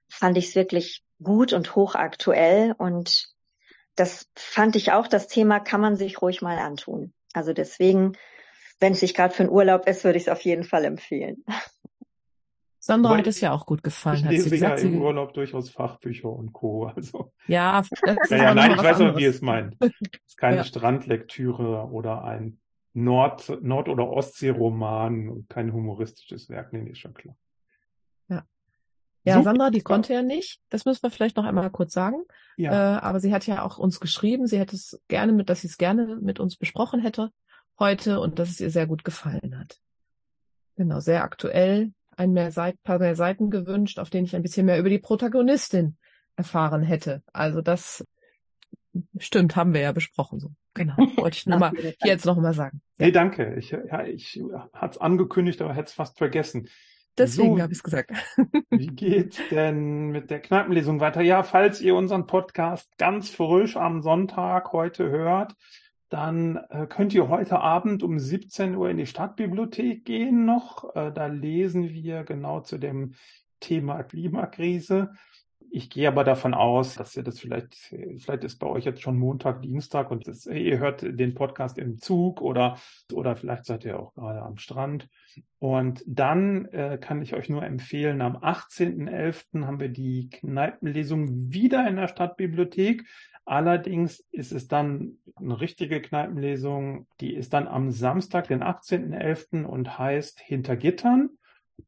fand 0.08 0.36
ich 0.36 0.48
es 0.48 0.54
wirklich 0.54 1.02
gut 1.22 1.54
und 1.54 1.74
hochaktuell. 1.74 2.74
Und 2.76 3.28
das 3.94 4.28
fand 4.34 4.76
ich 4.76 4.92
auch, 4.92 5.06
das 5.06 5.28
Thema 5.28 5.60
kann 5.60 5.80
man 5.80 5.96
sich 5.96 6.20
ruhig 6.20 6.42
mal 6.42 6.58
antun. 6.58 7.14
Also 7.32 7.54
deswegen, 7.54 8.12
wenn 8.80 8.92
es 8.92 9.00
sich 9.00 9.14
gerade 9.14 9.32
für 9.32 9.44
einen 9.44 9.52
Urlaub 9.52 9.86
ist, 9.88 10.04
würde 10.04 10.18
ich 10.18 10.24
es 10.24 10.28
auf 10.28 10.42
jeden 10.42 10.64
Fall 10.64 10.84
empfehlen. 10.84 11.42
Sandra 12.86 13.10
Weil 13.10 13.18
hat 13.18 13.26
es 13.26 13.40
ja 13.40 13.50
auch 13.50 13.66
gut 13.66 13.82
gefallen. 13.82 14.18
Ich 14.18 14.30
lese 14.30 14.48
gesagt, 14.50 14.78
ja 14.80 14.88
im 14.88 15.02
Urlaub 15.02 15.34
durchaus 15.34 15.70
Fachbücher 15.70 16.30
und 16.30 16.52
Co. 16.52 16.84
Also. 16.86 17.32
Ja, 17.48 17.82
ja, 18.30 18.36
ja 18.36 18.54
nein, 18.54 18.76
ich 18.76 18.78
weiß 18.78 19.00
auch, 19.00 19.16
wie 19.16 19.24
es 19.24 19.42
meint. 19.42 19.76
Es 19.80 19.90
ist 20.28 20.36
keine 20.36 20.58
ja. 20.58 20.64
Strandlektüre 20.64 21.88
oder 21.90 22.22
ein 22.22 22.60
Nord-, 22.94 23.60
Nord 23.60 23.88
oder 23.88 24.08
Ostsee-Roman 24.08 25.28
und 25.28 25.48
kein 25.48 25.72
humoristisches 25.72 26.48
Werk. 26.48 26.72
Nee, 26.72 26.82
nee, 26.82 26.90
ist 26.90 27.00
schon 27.00 27.12
klar. 27.12 27.36
Ja. 28.28 28.44
Ja, 29.24 29.34
Super. 29.34 29.44
Sandra, 29.44 29.70
die 29.70 29.80
konnte 29.80 30.14
ja 30.14 30.22
nicht. 30.22 30.60
Das 30.68 30.84
müssen 30.84 31.02
wir 31.02 31.10
vielleicht 31.10 31.36
noch 31.36 31.44
einmal 31.44 31.68
kurz 31.70 31.92
sagen. 31.92 32.22
Ja. 32.56 32.98
Äh, 32.98 33.00
aber 33.00 33.18
sie 33.18 33.34
hat 33.34 33.48
ja 33.48 33.64
auch 33.64 33.78
uns 33.78 33.98
geschrieben. 33.98 34.46
Sie 34.46 34.60
hätte 34.60 34.76
es 34.76 35.02
gerne 35.08 35.32
mit, 35.32 35.50
dass 35.50 35.62
sie 35.62 35.66
es 35.66 35.76
gerne 35.76 36.18
mit 36.20 36.38
uns 36.38 36.54
besprochen 36.54 37.00
hätte 37.00 37.32
heute 37.80 38.20
und 38.20 38.38
dass 38.38 38.50
es 38.50 38.60
ihr 38.60 38.70
sehr 38.70 38.86
gut 38.86 39.02
gefallen 39.02 39.58
hat. 39.58 39.80
Genau, 40.76 41.00
sehr 41.00 41.24
aktuell, 41.24 41.92
ein 42.16 42.32
mehr 42.32 42.50
Seit 42.50 42.82
paar 42.82 42.98
mehr 42.98 43.14
Seiten 43.14 43.50
gewünscht, 43.50 43.98
auf 43.98 44.10
denen 44.10 44.26
ich 44.26 44.34
ein 44.34 44.42
bisschen 44.42 44.66
mehr 44.66 44.78
über 44.78 44.88
die 44.88 44.98
Protagonistin 44.98 45.96
erfahren 46.36 46.82
hätte. 46.82 47.22
Also 47.32 47.60
das 47.62 48.04
stimmt, 49.18 49.56
haben 49.56 49.74
wir 49.74 49.80
ja 49.82 49.92
besprochen 49.92 50.40
so. 50.40 50.50
Genau. 50.74 50.96
Wollte 51.16 51.36
ich 51.36 51.46
nur 51.46 51.58
mal 51.58 51.72
hier 51.76 51.94
jetzt 52.04 52.26
noch 52.26 52.36
mal 52.36 52.54
sagen. 52.54 52.80
Ja. 52.98 53.06
Nee, 53.06 53.12
danke. 53.12 53.54
Ich, 53.56 53.70
ja, 53.70 54.04
ich 54.04 54.42
hatte 54.72 54.96
es 54.96 54.98
angekündigt, 54.98 55.60
aber 55.62 55.74
hätte 55.74 55.88
es 55.88 55.94
fast 55.94 56.18
vergessen. 56.18 56.68
Deswegen 57.18 57.56
so, 57.56 57.62
habe 57.62 57.72
ich 57.72 57.78
es 57.78 57.82
gesagt. 57.82 58.12
wie 58.70 58.88
geht's 58.88 59.38
denn 59.50 60.08
mit 60.10 60.30
der 60.30 60.40
Kneipenlesung 60.40 61.00
weiter? 61.00 61.22
Ja, 61.22 61.42
falls 61.42 61.80
ihr 61.80 61.94
unseren 61.94 62.26
Podcast 62.26 62.98
ganz 62.98 63.30
frisch 63.30 63.76
am 63.76 64.02
Sonntag 64.02 64.72
heute 64.72 65.08
hört, 65.08 65.54
dann 66.08 66.56
äh, 66.70 66.86
könnt 66.86 67.14
ihr 67.14 67.28
heute 67.28 67.60
Abend 67.60 68.02
um 68.02 68.18
17 68.18 68.76
Uhr 68.76 68.90
in 68.90 68.96
die 68.96 69.06
Stadtbibliothek 69.06 70.04
gehen 70.04 70.44
noch. 70.44 70.94
Äh, 70.94 71.12
da 71.12 71.26
lesen 71.26 71.90
wir 71.90 72.24
genau 72.24 72.60
zu 72.60 72.78
dem 72.78 73.14
Thema 73.60 74.02
Klimakrise. 74.02 75.10
Ich 75.70 75.90
gehe 75.90 76.08
aber 76.08 76.24
davon 76.24 76.54
aus, 76.54 76.94
dass 76.94 77.16
ihr 77.16 77.22
das 77.22 77.38
vielleicht, 77.38 77.74
vielleicht 77.74 78.44
ist 78.44 78.58
bei 78.58 78.66
euch 78.66 78.84
jetzt 78.84 79.02
schon 79.02 79.18
Montag, 79.18 79.62
Dienstag 79.62 80.10
und 80.10 80.26
das, 80.26 80.46
ihr 80.46 80.78
hört 80.78 81.02
den 81.02 81.34
Podcast 81.34 81.78
im 81.78 81.98
Zug 81.98 82.40
oder, 82.40 82.78
oder 83.12 83.36
vielleicht 83.36 83.66
seid 83.66 83.84
ihr 83.84 83.98
auch 83.98 84.14
gerade 84.14 84.42
am 84.42 84.56
Strand. 84.56 85.08
Und 85.58 86.02
dann 86.06 86.66
äh, 86.66 86.98
kann 87.00 87.22
ich 87.22 87.34
euch 87.34 87.48
nur 87.48 87.62
empfehlen, 87.62 88.20
am 88.20 88.36
18.11. 88.36 89.64
haben 89.66 89.80
wir 89.80 89.88
die 89.88 90.30
Kneipenlesung 90.30 91.50
wieder 91.52 91.88
in 91.88 91.96
der 91.96 92.08
Stadtbibliothek. 92.08 93.04
Allerdings 93.44 94.20
ist 94.32 94.52
es 94.52 94.66
dann 94.66 95.18
eine 95.36 95.60
richtige 95.60 96.02
Kneipenlesung, 96.02 97.06
die 97.20 97.34
ist 97.34 97.52
dann 97.52 97.68
am 97.68 97.92
Samstag, 97.92 98.48
den 98.48 98.62
18.11. 98.62 99.64
und 99.64 99.98
heißt 99.98 100.40
Hinter 100.40 100.76
Gittern. 100.76 101.30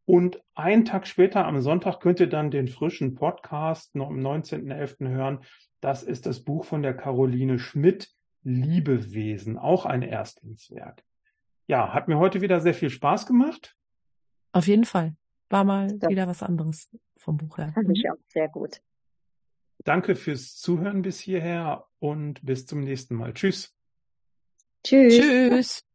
Und 0.05 0.42
einen 0.55 0.85
Tag 0.85 1.07
später, 1.07 1.46
am 1.46 1.61
Sonntag, 1.61 2.01
könnt 2.01 2.20
ihr 2.20 2.29
dann 2.29 2.51
den 2.51 2.68
frischen 2.68 3.14
Podcast 3.14 3.94
noch 3.94 4.09
am 4.09 4.18
19.11. 4.18 5.09
hören. 5.09 5.40
Das 5.81 6.03
ist 6.03 6.27
das 6.27 6.40
Buch 6.40 6.64
von 6.64 6.83
der 6.83 6.94
Caroline 6.94 7.59
Schmidt, 7.59 8.11
Liebewesen, 8.42 9.59
auch 9.59 9.87
ein 9.87 10.03
Erstlingswerk. 10.03 11.05
Ja, 11.66 11.92
hat 11.92 12.09
mir 12.09 12.18
heute 12.18 12.40
wieder 12.40 12.61
sehr 12.61 12.74
viel 12.74 12.90
Spaß 12.90 13.27
gemacht. 13.27 13.77
Auf 14.53 14.66
jeden 14.66 14.85
Fall. 14.85 15.14
War 15.51 15.64
mal 15.64 15.98
ja. 16.01 16.09
wieder 16.09 16.27
was 16.27 16.42
anderes 16.42 16.90
vom 17.16 17.37
Buch 17.37 17.59
her. 17.59 17.72
Fand 17.74 17.90
ich 17.96 18.11
auch 18.11 18.16
sehr 18.29 18.48
gut. 18.48 18.81
Danke 19.85 20.16
fürs 20.16 20.57
Zuhören 20.57 21.03
bis 21.03 21.20
hierher 21.20 21.87
und 21.98 22.44
bis 22.44 22.66
zum 22.66 22.81
nächsten 22.81 23.14
Mal. 23.14 23.35
Tschüss. 23.35 23.74
Tschüss. 24.85 25.18
Tschüss. 25.18 25.88